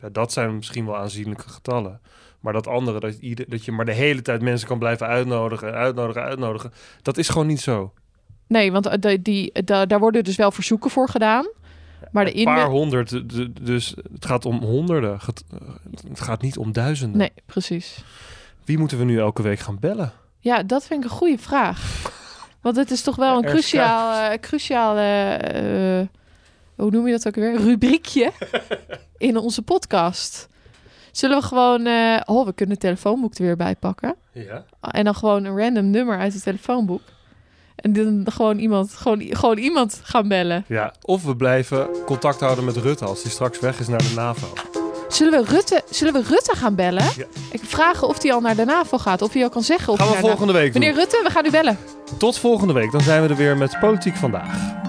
Ja, 0.00 0.08
dat 0.08 0.32
zijn 0.32 0.56
misschien 0.56 0.86
wel 0.86 0.96
aanzienlijke 0.96 1.48
getallen. 1.48 2.00
Maar 2.40 2.52
dat 2.52 2.66
andere, 2.66 3.00
dat, 3.00 3.14
ieder, 3.14 3.48
dat 3.48 3.64
je 3.64 3.72
maar 3.72 3.84
de 3.84 3.92
hele 3.92 4.22
tijd 4.22 4.42
mensen 4.42 4.68
kan 4.68 4.78
blijven 4.78 5.06
uitnodigen... 5.06 5.72
uitnodigen, 5.72 6.22
uitnodigen... 6.22 6.72
dat 7.02 7.16
is 7.16 7.28
gewoon 7.28 7.46
niet 7.46 7.60
zo. 7.60 7.92
Nee, 8.46 8.72
want 8.72 8.86
eh, 8.86 8.98
de, 9.00 9.22
die, 9.22 9.62
da- 9.64 9.86
daar 9.86 9.98
worden 9.98 10.24
dus 10.24 10.36
wel 10.36 10.50
verzoeken 10.50 10.90
voor 10.90 11.08
gedaan. 11.08 11.46
Maar 12.10 12.24
de 12.24 12.38
Een 12.38 12.44
paar 12.44 12.68
honderd, 12.68 13.30
dus 13.66 13.94
het 14.12 14.26
gaat 14.26 14.44
om 14.44 14.62
honderden. 14.62 15.18
Het 16.08 16.20
gaat 16.20 16.42
niet 16.42 16.56
om 16.56 16.72
duizenden. 16.72 17.18
Nee, 17.18 17.32
precies. 17.46 18.04
Wie 18.64 18.78
moeten 18.78 18.98
we 18.98 19.04
nu 19.04 19.18
elke 19.18 19.42
week 19.42 19.58
gaan 19.58 19.78
bellen? 19.80 20.12
Ja, 20.40 20.62
dat 20.62 20.86
vind 20.86 21.04
ik 21.04 21.10
een 21.10 21.16
goede 21.16 21.38
vraag. 21.38 22.02
Want 22.62 22.76
het 22.76 22.90
is 22.90 23.02
toch 23.02 23.16
wel 23.16 23.36
een 23.36 23.44
Er 23.44 23.50
cruciaal, 23.50 24.30
eh, 24.30 24.38
cruciaal 24.40 24.96
eh, 24.96 26.06
hoe 26.76 26.90
noem 26.90 27.06
je 27.06 27.12
dat 27.12 27.26
ook 27.26 27.34
weer? 27.34 27.56
Rubriekje 27.56 28.32
in 29.18 29.36
onze 29.36 29.62
podcast. 29.62 30.48
Zullen 31.12 31.38
we 31.40 31.44
gewoon, 31.44 31.86
eh, 31.86 32.20
oh, 32.24 32.46
we 32.46 32.52
kunnen 32.52 32.74
het 32.74 32.84
telefoonboek 32.84 33.34
er 33.34 33.44
weer 33.44 33.56
bij 33.56 33.76
pakken. 33.76 34.16
Ja. 34.32 34.64
En 34.80 35.04
dan 35.04 35.14
gewoon 35.14 35.44
een 35.44 35.58
random 35.58 35.90
nummer 35.90 36.18
uit 36.18 36.32
het 36.32 36.42
telefoonboek. 36.42 37.02
En 37.76 37.92
dan 37.92 38.26
gewoon 38.32 38.58
iemand, 38.58 38.92
gewoon, 38.92 39.22
gewoon 39.30 39.58
iemand 39.58 40.00
gaan 40.02 40.28
bellen. 40.28 40.64
Ja, 40.68 40.92
of 41.02 41.24
we 41.24 41.36
blijven 41.36 41.88
contact 42.06 42.40
houden 42.40 42.64
met 42.64 42.76
Rutte 42.76 43.04
als 43.04 43.22
hij 43.22 43.30
straks 43.30 43.60
weg 43.60 43.80
is 43.80 43.88
naar 43.88 43.98
de 43.98 44.12
NAVO. 44.14 44.46
Zullen 45.08 45.44
we 45.44 45.50
Rutte, 45.50 45.82
zullen 45.90 46.12
we 46.12 46.22
Rutte 46.28 46.56
gaan 46.56 46.74
bellen? 46.74 47.04
Ja. 47.16 47.24
Ik 47.50 47.60
vraag 47.62 48.02
of 48.02 48.22
hij 48.22 48.32
al 48.32 48.40
naar 48.40 48.56
de 48.56 48.64
NAVO 48.64 48.98
gaat. 48.98 49.22
Of 49.22 49.32
hij 49.32 49.42
al 49.42 49.48
kan 49.48 49.62
zeggen 49.62 49.92
of 49.92 49.98
Gaan 49.98 50.08
we 50.08 50.18
volgende 50.18 50.52
week. 50.52 50.72
Meneer 50.72 50.94
Rutte, 50.94 51.20
we 51.24 51.30
gaan 51.30 51.46
u 51.46 51.50
bellen. 51.50 51.78
Tot 52.18 52.38
volgende 52.38 52.72
week. 52.72 52.92
Dan 52.92 53.00
zijn 53.00 53.22
we 53.22 53.28
er 53.28 53.36
weer 53.36 53.56
met 53.56 53.76
Politiek 53.80 54.16
Vandaag. 54.16 54.84